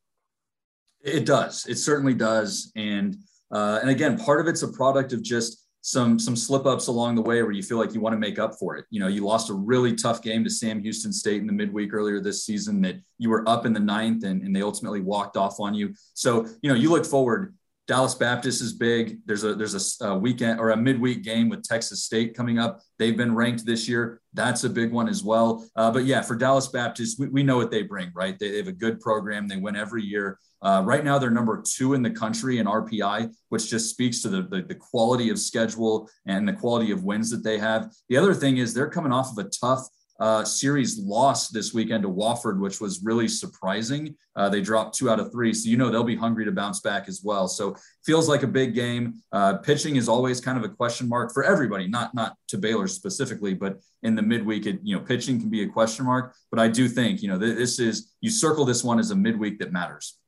It 1.04 1.26
does. 1.26 1.66
It 1.68 1.76
certainly 1.78 2.14
does. 2.14 2.72
And 2.76 3.18
uh, 3.52 3.80
and 3.82 3.90
again, 3.90 4.18
part 4.18 4.40
of 4.40 4.48
it's 4.48 4.64
a 4.64 4.68
product 4.68 5.14
of 5.14 5.22
just 5.22 5.61
some 5.82 6.20
some 6.20 6.36
slip 6.36 6.66
ups 6.66 6.88
along 6.88 7.16
the 7.16 7.22
way 7.22 7.42
where 7.42 7.52
you 7.52 7.64
feel 7.64 7.78
like 7.78 7.94
you 7.94 8.00
want 8.00 8.14
to 8.14 8.20
make 8.20 8.38
up 8.38 8.56
for 8.60 8.78
it. 8.78 8.86
You 8.92 9.00
know, 9.00 9.08
you 9.08 9.26
lost 9.26 9.50
a 9.50 9.54
really 9.54 9.96
tough 9.96 10.22
game 10.22 10.44
to 10.44 10.50
Sam 10.50 10.80
Houston 10.82 11.12
State 11.12 11.42
in 11.42 11.48
the 11.48 11.54
midweek 11.54 11.94
earlier 11.94 12.20
this 12.20 12.46
season 12.46 12.82
that 12.84 12.98
you 13.18 13.30
were 13.30 13.48
up 13.50 13.66
in 13.66 13.74
the 13.74 13.80
ninth 13.80 14.24
and, 14.24 14.44
and 14.44 14.56
they 14.56 14.62
ultimately 14.62 15.02
walked 15.02 15.38
off 15.38 15.60
on 15.60 15.74
you. 15.74 15.94
So, 16.14 16.46
you 16.62 16.70
know, 16.70 16.76
you 16.76 16.90
look 16.92 17.06
forward. 17.06 17.56
Dallas 17.92 18.16
Baptist 18.16 18.62
is 18.62 18.72
big. 18.72 19.20
There's 19.26 19.44
a 19.44 19.54
there's 19.54 20.00
a, 20.02 20.06
a 20.06 20.18
weekend 20.18 20.62
or 20.62 20.70
a 20.70 20.78
midweek 20.78 21.24
game 21.24 21.50
with 21.50 21.62
Texas 21.62 22.06
State 22.06 22.34
coming 22.34 22.58
up. 22.58 22.80
They've 22.98 23.18
been 23.18 23.36
ranked 23.36 23.66
this 23.66 23.86
year. 23.86 24.22
That's 24.32 24.64
a 24.64 24.70
big 24.70 24.94
one 24.94 25.10
as 25.10 25.26
well. 25.26 25.68
Uh, 25.76 25.92
but 25.92 26.06
yeah, 26.06 26.22
for 26.22 26.38
Dallas 26.38 26.68
Baptist, 26.68 27.20
we, 27.20 27.28
we 27.28 27.44
know 27.44 27.58
what 27.58 27.70
they 27.70 27.82
bring, 27.82 28.10
right? 28.16 28.40
They, 28.40 28.52
they 28.52 28.58
have 28.60 28.70
a 28.70 28.72
good 28.72 29.02
program. 29.02 29.46
They 29.46 29.58
win 29.58 29.76
every 29.76 30.04
year. 30.04 30.40
Uh, 30.62 30.82
right 30.86 31.04
now, 31.04 31.20
they're 31.20 31.32
number 31.32 31.62
two 31.62 31.94
in 31.94 32.02
the 32.02 32.10
country 32.10 32.60
in 32.60 32.66
RPI, 32.66 33.30
which 33.50 33.70
just 33.70 33.90
speaks 33.90 34.22
to 34.22 34.30
the, 34.30 34.44
the, 34.44 34.62
the, 34.62 34.76
quality 34.76 35.30
of 35.30 35.38
schedule 35.38 36.10
and 36.26 36.48
the 36.48 36.54
quality 36.54 36.92
of 36.92 37.04
wins 37.04 37.30
that 37.32 37.44
they 37.44 37.58
have. 37.58 37.92
The 38.08 38.16
other 38.16 38.34
thing 38.34 38.56
is 38.56 38.74
they're 38.74 38.90
coming 38.90 39.12
off 39.12 39.38
of 39.38 39.46
a 39.46 39.50
tough 39.50 39.86
uh, 40.22 40.46
series 40.46 41.00
loss 41.00 41.50
this 41.50 41.74
weekend 41.74 42.04
to 42.04 42.10
Wofford, 42.10 42.60
which 42.60 42.80
was 42.80 43.04
really 43.04 43.28
surprising. 43.28 44.16
Uh, 44.36 44.48
they 44.50 44.62
dropped 44.62 44.96
two 44.96 45.10
out 45.10 45.20
of 45.20 45.32
three, 45.32 45.52
so 45.52 45.68
you 45.68 45.78
know 45.78 45.90
they'll 45.90 46.04
be 46.04 46.16
hungry 46.16 46.46
to 46.46 46.52
bounce 46.52 46.80
back 46.80 47.10
as 47.10 47.22
well. 47.24 47.48
So 47.48 47.76
feels 48.06 48.30
like 48.30 48.44
a 48.44 48.48
big 48.48 48.76
game. 48.76 49.16
Uh, 49.32 49.58
pitching 49.58 49.96
is 49.96 50.08
always 50.08 50.40
kind 50.40 50.60
of 50.60 50.64
a 50.64 50.70
question 50.70 51.10
mark 51.10 51.34
for 51.34 51.44
everybody, 51.44 51.88
not 51.88 52.14
not 52.14 52.38
to 52.50 52.60
Baylor 52.60 52.88
specifically, 52.88 53.56
but 53.56 53.80
in 54.04 54.14
the 54.14 54.22
midweek, 54.22 54.68
it, 54.68 54.80
you 54.84 54.96
know, 54.96 55.02
pitching 55.02 55.40
can 55.40 55.50
be 55.50 55.64
a 55.64 55.68
question 55.68 56.06
mark. 56.06 56.36
But 56.52 56.60
I 56.60 56.68
do 56.68 56.88
think 56.88 57.24
you 57.24 57.28
know 57.28 57.40
this 57.40 57.80
is 57.80 58.14
you 58.22 58.30
circle 58.30 58.64
this 58.64 58.84
one 58.84 59.00
as 59.00 59.10
a 59.10 59.16
midweek 59.16 59.58
that 59.58 59.74
matters. 59.74 60.20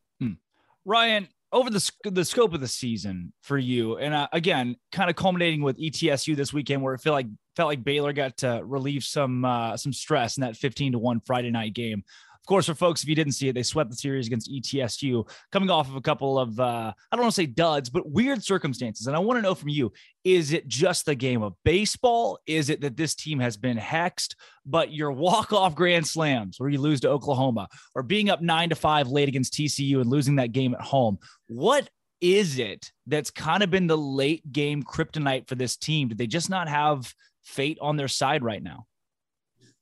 Ryan, 0.85 1.27
over 1.53 1.69
the, 1.69 1.91
the 2.03 2.25
scope 2.25 2.53
of 2.53 2.59
the 2.59 2.67
season 2.67 3.31
for 3.41 3.57
you, 3.57 3.97
and 3.97 4.13
uh, 4.13 4.27
again, 4.33 4.75
kind 4.91 5.09
of 5.09 5.15
culminating 5.15 5.61
with 5.61 5.77
ETSU 5.77 6.35
this 6.35 6.51
weekend, 6.51 6.81
where 6.81 6.95
it 6.95 6.99
felt 6.99 7.13
like 7.13 7.27
felt 7.55 7.67
like 7.67 7.83
Baylor 7.83 8.11
got 8.11 8.37
to 8.37 8.61
relieve 8.65 9.03
some 9.03 9.45
uh, 9.45 9.77
some 9.77 9.93
stress 9.93 10.35
in 10.37 10.41
that 10.41 10.57
15 10.57 10.93
to 10.93 10.99
one 10.99 11.21
Friday 11.21 11.51
night 11.51 11.73
game. 11.73 12.03
Of 12.43 12.47
course, 12.47 12.65
for 12.65 12.75
folks, 12.75 13.01
if 13.03 13.07
you 13.07 13.15
didn't 13.15 13.33
see 13.33 13.47
it, 13.47 13.53
they 13.53 13.63
swept 13.63 13.89
the 13.89 13.95
series 13.95 14.27
against 14.27 14.51
ETSU, 14.51 15.25
coming 15.53 15.69
off 15.69 15.87
of 15.87 15.95
a 15.95 16.01
couple 16.01 16.37
of, 16.37 16.59
uh, 16.59 16.91
I 17.09 17.15
don't 17.15 17.23
want 17.23 17.33
to 17.33 17.41
say 17.41 17.45
duds, 17.45 17.89
but 17.89 18.11
weird 18.11 18.43
circumstances. 18.43 19.07
And 19.07 19.15
I 19.15 19.19
want 19.19 19.37
to 19.37 19.41
know 19.41 19.55
from 19.55 19.69
you 19.69 19.93
is 20.25 20.51
it 20.51 20.67
just 20.67 21.05
the 21.05 21.15
game 21.15 21.41
of 21.41 21.53
baseball? 21.63 22.39
Is 22.45 22.69
it 22.69 22.81
that 22.81 22.97
this 22.97 23.15
team 23.15 23.39
has 23.39 23.55
been 23.55 23.77
hexed, 23.77 24.35
but 24.65 24.91
your 24.91 25.13
walk 25.13 25.53
off 25.53 25.73
grand 25.73 26.05
slams 26.05 26.59
where 26.59 26.69
you 26.69 26.81
lose 26.81 26.99
to 27.01 27.09
Oklahoma 27.09 27.69
or 27.95 28.03
being 28.03 28.29
up 28.29 28.41
nine 28.41 28.67
to 28.67 28.75
five 28.75 29.07
late 29.07 29.29
against 29.29 29.53
TCU 29.53 30.01
and 30.01 30.09
losing 30.09 30.35
that 30.35 30.51
game 30.51 30.73
at 30.73 30.81
home? 30.81 31.19
What 31.47 31.89
is 32.19 32.59
it 32.59 32.91
that's 33.07 33.31
kind 33.31 33.63
of 33.63 33.69
been 33.69 33.87
the 33.87 33.97
late 33.97 34.51
game 34.51 34.83
kryptonite 34.83 35.47
for 35.47 35.55
this 35.55 35.77
team? 35.77 36.09
Did 36.09 36.17
they 36.17 36.27
just 36.27 36.49
not 36.49 36.67
have 36.67 37.13
fate 37.45 37.77
on 37.79 37.95
their 37.95 38.09
side 38.09 38.43
right 38.43 38.61
now? 38.61 38.85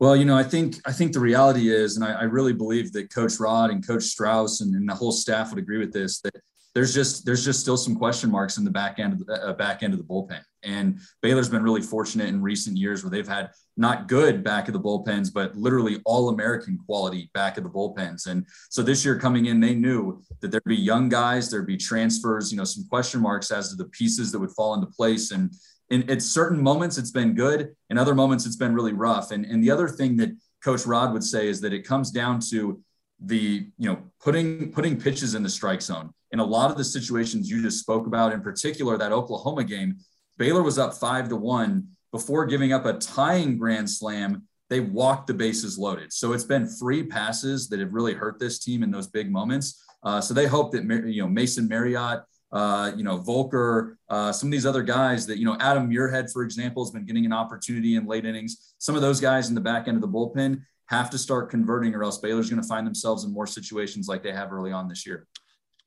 Well, 0.02 0.16
you 0.16 0.26
know, 0.26 0.36
I 0.36 0.42
think 0.42 0.78
I 0.84 0.92
think 0.92 1.14
the 1.14 1.20
reality 1.20 1.70
is, 1.72 1.96
and 1.96 2.04
I, 2.04 2.22
I 2.22 2.24
really 2.24 2.54
believe 2.54 2.92
that 2.94 3.14
Coach 3.14 3.40
Rod 3.40 3.70
and 3.70 3.86
Coach 3.86 4.02
Strauss 4.02 4.62
and, 4.62 4.74
and, 4.74 4.90
the 4.90 4.96
whole 4.96 5.12
staff 5.12 5.52
would 5.52 5.60
agree 5.60 5.78
with 5.78 5.94
this 5.94 6.22
that 6.22 6.34
there's 6.74 6.92
just 6.92 7.24
there's 7.24 7.46
just 7.46 7.60
still 7.60 7.78
some 7.78 7.96
question 7.96 8.32
marks 8.32 8.58
in 8.58 8.64
the 8.64 8.72
back 8.72 8.98
end 8.98 9.14
of 9.14 9.24
the 9.24 9.34
uh, 9.34 9.54
back 9.54 9.84
end 9.84 9.94
of 9.94 10.00
the 10.00 10.06
bullpen. 10.06 10.42
And 10.64 11.00
Baylor's 11.22 11.50
been 11.50 11.62
really 11.62 11.84
fortunate 11.84 12.30
in 12.30 12.42
recent 12.42 12.78
years 12.78 13.04
where 13.04 13.12
they've 13.12 13.28
had 13.28 13.52
not 13.78 14.08
good 14.08 14.44
back 14.44 14.68
of 14.68 14.74
the 14.74 14.80
bullpens, 14.80 15.32
but 15.32 15.56
literally 15.56 16.02
all 16.04 16.30
American 16.30 16.80
quality 16.84 17.30
back 17.36 17.58
of 17.58 17.64
the 17.64 17.70
bullpens. 17.70 18.26
And 18.26 18.48
so 18.72 18.82
this 18.82 19.06
year 19.06 19.20
coming 19.20 19.46
in, 19.46 19.60
they 19.60 19.76
knew 19.76 20.24
that 20.40 20.50
there'd 20.50 20.64
be 20.66 20.76
young 20.76 21.10
guys, 21.10 21.52
there'd 21.52 21.68
be 21.68 21.78
transfers, 21.78 22.52
you 22.52 22.58
know, 22.58 22.64
some 22.64 22.88
question 22.90 23.22
marks 23.22 23.52
as 23.52 23.70
to 23.70 23.76
the 23.76 23.90
pieces 23.90 24.32
that 24.32 24.40
would 24.40 24.52
fall 24.52 24.74
into 24.74 24.88
place. 24.88 25.30
And 25.30 25.54
in 25.92 26.10
at 26.10 26.22
certain 26.22 26.62
moments 26.62 26.98
it's 26.98 27.12
been 27.12 27.36
good. 27.36 27.76
In 27.90 27.98
other 27.98 28.16
moments 28.16 28.46
it's 28.46 28.56
been 28.56 28.74
really 28.74 28.94
rough. 28.94 29.32
And 29.32 29.46
and 29.46 29.64
the 29.64 29.70
other 29.70 29.88
thing 29.88 30.18
that 30.18 30.32
coach 30.64 30.86
rod 30.86 31.14
would 31.14 31.24
say 31.24 31.48
is 31.48 31.62
that 31.62 31.74
it 31.74 31.86
comes 31.86 32.10
down 32.10 32.40
to 32.50 32.82
the 33.20 33.68
you 33.78 33.90
know 33.90 34.00
putting 34.24 34.72
putting 34.72 35.00
pitches 35.00 35.36
in 35.36 35.44
the 35.44 35.50
strike 35.50 35.82
zone. 35.82 36.12
In 36.32 36.40
a 36.40 36.46
lot 36.46 36.72
of 36.72 36.78
the 36.78 36.84
situations 36.84 37.50
you 37.50 37.62
just 37.62 37.80
spoke 37.80 38.08
about 38.08 38.32
in 38.32 38.42
particular 38.42 38.98
that 38.98 39.12
oklahoma 39.12 39.64
game 39.66 39.98
baylor 40.38 40.64
was 40.64 40.80
up 40.80 40.94
five 40.94 41.30
to 41.30 41.36
one 41.36 41.88
before 42.12 42.46
giving 42.46 42.74
up 42.74 42.86
a 42.86 42.94
tying 42.94 43.58
grand 43.58 43.90
slam. 43.90 44.44
They 44.70 44.80
walked 44.80 45.28
the 45.28 45.34
bases 45.34 45.78
loaded. 45.78 46.14
So 46.14 46.32
it's 46.32 46.46
been 46.46 46.68
free 46.68 47.04
passes 47.04 47.68
that 47.70 47.82
have 47.82 47.94
really 47.94 48.14
hurt 48.14 48.40
this 48.40 48.58
team 48.60 48.84
in 48.84 48.92
those 48.92 49.08
big 49.08 49.30
moments. 49.30 49.84
Uh, 50.04 50.22
so 50.22 50.34
they 50.34 50.48
hope 50.48 50.72
that 50.72 50.84
you 51.06 51.22
know 51.22 51.28
mason 51.28 51.68
marriott 51.68 52.22
uh, 52.52 52.92
you 52.96 53.04
know, 53.04 53.18
Volker, 53.18 53.98
uh, 54.10 54.32
some 54.32 54.48
of 54.48 54.52
these 54.52 54.66
other 54.66 54.84
guys 54.84 55.26
that, 55.28 55.38
you 55.38 55.46
know, 55.46 55.56
Adam 55.60 55.90
Muirhead, 55.90 56.32
for 56.32 56.44
example, 56.44 56.84
has 56.84 56.92
been 56.92 57.06
getting 57.06 57.26
an 57.26 57.34
opportunity 57.34 57.96
in 57.96 58.06
late 58.06 58.26
innings. 58.26 58.74
Some 58.78 58.96
of 58.96 59.02
those 59.02 59.22
guys 59.22 59.50
in 59.50 59.56
the 59.56 59.62
back 59.62 59.88
end 59.88 59.96
of 59.96 60.02
the 60.02 60.08
bullpen 60.08 60.62
have 60.88 61.10
to 61.12 61.18
start 61.18 61.50
converting 61.50 61.96
or 61.96 62.04
else 62.04 62.18
Baylor's 62.18 62.50
going 62.50 62.62
to 62.62 62.68
find 62.68 62.86
themselves 62.86 63.24
in 63.24 63.32
more 63.32 63.48
situations 63.48 64.10
like 64.10 64.24
they 64.24 64.34
have 64.34 64.52
early 64.52 64.74
on 64.74 64.90
this 64.90 65.06
year. 65.06 65.28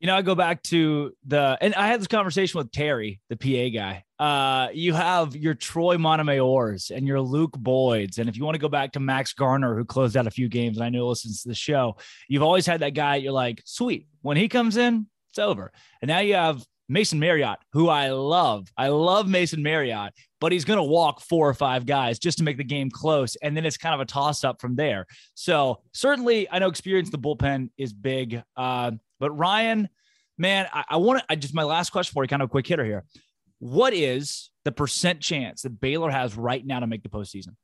You 0.00 0.06
know, 0.06 0.16
I 0.16 0.22
go 0.22 0.34
back 0.34 0.62
to 0.64 1.14
the, 1.26 1.56
and 1.60 1.74
I 1.74 1.86
had 1.86 2.00
this 2.00 2.08
conversation 2.08 2.58
with 2.58 2.72
Terry, 2.72 3.20
the 3.28 3.36
PA 3.36 3.78
guy. 3.78 4.04
Uh, 4.18 4.68
you 4.72 4.92
have 4.92 5.36
your 5.36 5.54
Troy 5.54 5.96
Montemayor's 5.98 6.90
and 6.90 7.06
your 7.06 7.20
Luke 7.20 7.52
Boyds. 7.52 8.18
And 8.18 8.28
if 8.28 8.36
you 8.36 8.44
want 8.44 8.54
to 8.54 8.60
go 8.60 8.68
back 8.68 8.92
to 8.92 9.00
Max 9.00 9.32
Garner, 9.34 9.76
who 9.76 9.84
closed 9.84 10.16
out 10.16 10.26
a 10.26 10.30
few 10.30 10.48
games, 10.48 10.78
and 10.78 10.84
I 10.84 10.88
know 10.88 11.06
listens 11.08 11.42
to 11.42 11.48
the 11.48 11.54
show, 11.54 11.96
you've 12.28 12.42
always 12.42 12.66
had 12.66 12.80
that 12.80 12.94
guy. 12.94 13.16
You're 13.16 13.32
like, 13.32 13.62
sweet. 13.64 14.08
When 14.22 14.36
he 14.36 14.48
comes 14.48 14.76
in, 14.76 15.06
it's 15.34 15.38
over. 15.40 15.72
And 16.00 16.08
now 16.08 16.20
you 16.20 16.34
have 16.34 16.64
Mason 16.88 17.18
Marriott, 17.18 17.58
who 17.72 17.88
I 17.88 18.10
love. 18.10 18.68
I 18.76 18.88
love 18.88 19.28
Mason 19.28 19.62
Marriott, 19.62 20.12
but 20.40 20.52
he's 20.52 20.64
going 20.64 20.76
to 20.76 20.84
walk 20.84 21.20
four 21.20 21.48
or 21.48 21.54
five 21.54 21.86
guys 21.86 22.20
just 22.20 22.38
to 22.38 22.44
make 22.44 22.56
the 22.56 22.64
game 22.64 22.88
close. 22.88 23.36
And 23.36 23.56
then 23.56 23.66
it's 23.66 23.76
kind 23.76 23.94
of 23.94 24.00
a 24.00 24.04
toss 24.04 24.44
up 24.44 24.60
from 24.60 24.76
there. 24.76 25.06
So 25.34 25.80
certainly, 25.92 26.48
I 26.50 26.60
know 26.60 26.68
experience 26.68 27.10
the 27.10 27.18
bullpen 27.18 27.70
is 27.76 27.92
big. 27.92 28.42
Uh, 28.56 28.92
but 29.18 29.32
Ryan, 29.32 29.88
man, 30.38 30.68
I, 30.72 30.84
I 30.90 30.96
want 30.98 31.18
to, 31.18 31.24
I 31.28 31.34
just, 31.34 31.54
my 31.54 31.64
last 31.64 31.90
question 31.90 32.12
for 32.12 32.22
you, 32.22 32.28
kind 32.28 32.42
of 32.42 32.48
a 32.48 32.50
quick 32.50 32.66
hitter 32.66 32.84
here. 32.84 33.04
What 33.58 33.92
is 33.92 34.50
the 34.64 34.72
percent 34.72 35.20
chance 35.20 35.62
that 35.62 35.80
Baylor 35.80 36.10
has 36.10 36.36
right 36.36 36.64
now 36.64 36.78
to 36.80 36.86
make 36.86 37.02
the 37.02 37.08
postseason? 37.08 37.56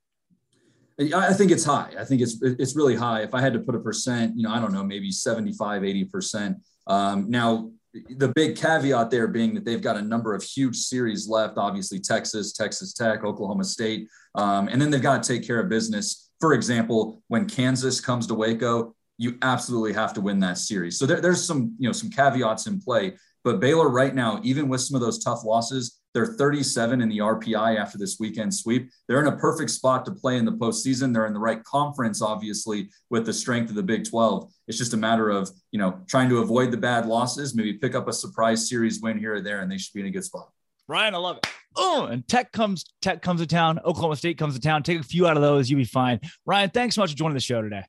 I 1.15 1.33
think 1.33 1.51
it's 1.51 1.65
high. 1.65 1.93
I 1.99 2.05
think 2.05 2.21
it's 2.21 2.43
it's 2.43 2.77
really 2.77 2.95
high. 2.95 3.23
If 3.23 3.33
I 3.33 3.41
had 3.41 3.55
to 3.55 3.59
put 3.59 3.75
a 3.75 3.79
percent, 3.79 4.37
you 4.37 4.43
know, 4.43 4.51
I 4.53 4.61
don't 4.61 4.73
know, 4.73 4.85
maybe 4.85 5.11
75, 5.11 5.81
80%. 5.81 6.57
Um, 6.87 7.31
now, 7.31 7.71
the 7.93 8.29
big 8.29 8.57
caveat 8.57 9.11
there 9.11 9.27
being 9.27 9.55
that 9.55 9.65
they've 9.65 9.83
got 9.83 9.97
a 9.97 10.03
number 10.03 10.35
of 10.35 10.43
huge 10.43 10.77
series 10.77 11.29
left, 11.29 11.59
obviously 11.59 11.99
Texas, 11.99 12.53
Texas 12.53 12.93
Tech, 12.93 13.25
Oklahoma 13.25 13.65
State, 13.65 14.09
um, 14.37 14.69
and 14.69 14.81
then 14.81 14.91
they've 14.91 15.03
got 15.03 15.23
to 15.23 15.33
take 15.33 15.47
care 15.47 15.61
of 15.61 15.69
business. 15.69 16.31
For 16.41 16.55
example, 16.55 17.23
when 17.29 17.47
Kansas 17.47 18.01
comes 18.01 18.27
to 18.29 18.35
Waco, 18.35 18.95
you 19.19 19.37
absolutely 19.43 19.93
have 19.93 20.15
to 20.15 20.21
win 20.21 20.41
that 20.41 20.57
series. 20.57 20.99
So 20.99 21.05
there, 21.05 21.21
there's 21.21 21.45
some, 21.45 21.75
you 21.79 21.89
know, 21.89 21.93
some 21.93 22.11
caveats 22.11 22.67
in 22.67 22.81
play. 22.81 23.17
But 23.45 23.61
Baylor 23.61 23.89
right 23.89 24.15
now, 24.15 24.41
even 24.43 24.69
with 24.69 24.81
some 24.81 24.95
of 24.95 25.01
those 25.01 25.23
tough 25.23 25.45
losses, 25.45 26.00
they're 26.13 26.27
37 26.27 27.01
in 27.01 27.09
the 27.09 27.19
RPI 27.19 27.77
after 27.77 27.99
this 27.99 28.19
weekend 28.19 28.55
sweep. 28.55 28.91
They're 29.07 29.21
in 29.21 29.33
a 29.33 29.37
perfect 29.37 29.71
spot 29.71 30.05
to 30.07 30.13
play 30.13 30.37
in 30.39 30.45
the 30.45 30.53
postseason. 30.53 31.13
They're 31.13 31.27
in 31.27 31.33
the 31.33 31.41
right 31.41 31.63
conference, 31.65 32.21
obviously, 32.21 32.91
with 33.11 33.27
the 33.27 33.33
strength 33.33 33.71
of 33.71 33.77
the 33.77 33.83
Big 33.83 34.09
12. 34.09 34.53
It's 34.67 34.79
just 34.79 34.95
a 34.95 34.97
matter 34.97 35.31
of, 35.31 35.51
you 35.71 35.79
know, 35.79 36.01
trying 36.09 36.29
to 36.31 36.39
avoid 36.39 36.71
the 36.71 36.77
bad 36.77 37.07
losses, 37.07 37.55
maybe 37.55 37.75
pick 37.75 37.95
up 37.95 38.09
a 38.09 38.13
surprise 38.13 38.69
series 38.69 39.01
win 39.01 39.19
here 39.19 39.35
or 39.35 39.41
there, 39.41 39.61
and 39.61 39.71
they 39.71 39.79
should 39.79 39.95
be 39.95 40.01
in 40.01 40.07
a 40.07 40.11
good 40.11 40.25
spot. 40.25 40.51
Ryan, 40.89 41.15
I 41.15 41.19
love 41.19 41.37
it. 41.37 41.47
Oh, 41.77 42.07
and 42.07 42.27
Tech 42.27 42.51
comes, 42.51 42.85
Tech 43.01 43.23
comes 43.23 43.41
to 43.41 43.47
town. 43.47 43.79
Oklahoma 43.85 44.17
State 44.17 44.39
comes 44.39 44.55
to 44.55 44.61
town. 44.61 44.83
Take 44.83 44.99
a 44.99 45.05
few 45.05 45.29
out 45.29 45.37
of 45.37 45.43
those, 45.43 45.71
you'll 45.71 45.79
be 45.79 45.85
fine. 45.85 46.21
Ryan, 46.45 46.71
thanks 46.71 46.97
so 46.97 47.03
much 47.03 47.13
for 47.13 47.17
joining 47.17 47.35
the 47.35 47.41
show 47.41 47.63
today. 47.63 47.85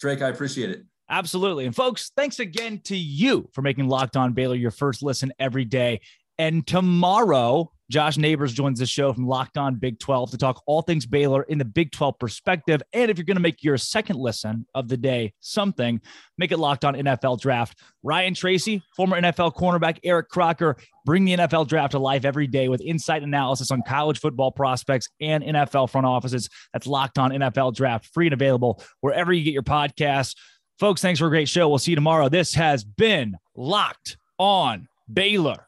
Drake, 0.00 0.22
I 0.22 0.28
appreciate 0.28 0.70
it. 0.70 0.84
Absolutely. 1.10 1.66
And 1.66 1.74
folks, 1.74 2.12
thanks 2.16 2.38
again 2.38 2.80
to 2.84 2.96
you 2.96 3.50
for 3.52 3.62
making 3.62 3.88
Locked 3.88 4.16
On 4.16 4.32
Baylor 4.32 4.54
your 4.54 4.70
first 4.70 5.02
listen 5.02 5.32
every 5.40 5.64
day. 5.64 6.00
And 6.40 6.66
tomorrow, 6.66 7.70
Josh 7.90 8.16
Neighbors 8.16 8.54
joins 8.54 8.78
the 8.78 8.86
show 8.86 9.12
from 9.12 9.26
Locked 9.26 9.58
On 9.58 9.74
Big 9.74 9.98
12 9.98 10.30
to 10.30 10.38
talk 10.38 10.62
all 10.64 10.80
things 10.80 11.04
Baylor 11.04 11.42
in 11.42 11.58
the 11.58 11.66
Big 11.66 11.92
12 11.92 12.18
perspective. 12.18 12.80
And 12.94 13.10
if 13.10 13.18
you're 13.18 13.26
going 13.26 13.36
to 13.36 13.42
make 13.42 13.62
your 13.62 13.76
second 13.76 14.16
listen 14.16 14.64
of 14.74 14.88
the 14.88 14.96
day 14.96 15.34
something, 15.40 16.00
make 16.38 16.50
it 16.50 16.56
Locked 16.56 16.86
On 16.86 16.94
NFL 16.94 17.40
Draft. 17.42 17.78
Ryan 18.02 18.32
Tracy, 18.32 18.82
former 18.96 19.20
NFL 19.20 19.54
cornerback 19.54 19.98
Eric 20.02 20.30
Crocker, 20.30 20.78
bring 21.04 21.26
the 21.26 21.36
NFL 21.36 21.68
Draft 21.68 21.90
to 21.90 21.98
life 21.98 22.24
every 22.24 22.46
day 22.46 22.68
with 22.68 22.80
insight 22.80 23.22
analysis 23.22 23.70
on 23.70 23.82
college 23.86 24.18
football 24.18 24.50
prospects 24.50 25.08
and 25.20 25.44
NFL 25.44 25.90
front 25.90 26.06
offices. 26.06 26.48
That's 26.72 26.86
Locked 26.86 27.18
On 27.18 27.32
NFL 27.32 27.74
Draft, 27.74 28.06
free 28.14 28.28
and 28.28 28.32
available 28.32 28.82
wherever 29.02 29.30
you 29.30 29.44
get 29.44 29.52
your 29.52 29.62
podcasts. 29.62 30.36
Folks, 30.78 31.02
thanks 31.02 31.20
for 31.20 31.26
a 31.26 31.30
great 31.30 31.50
show. 31.50 31.68
We'll 31.68 31.76
see 31.76 31.90
you 31.90 31.96
tomorrow. 31.96 32.30
This 32.30 32.54
has 32.54 32.82
been 32.82 33.36
Locked 33.54 34.16
On 34.38 34.88
Baylor. 35.12 35.66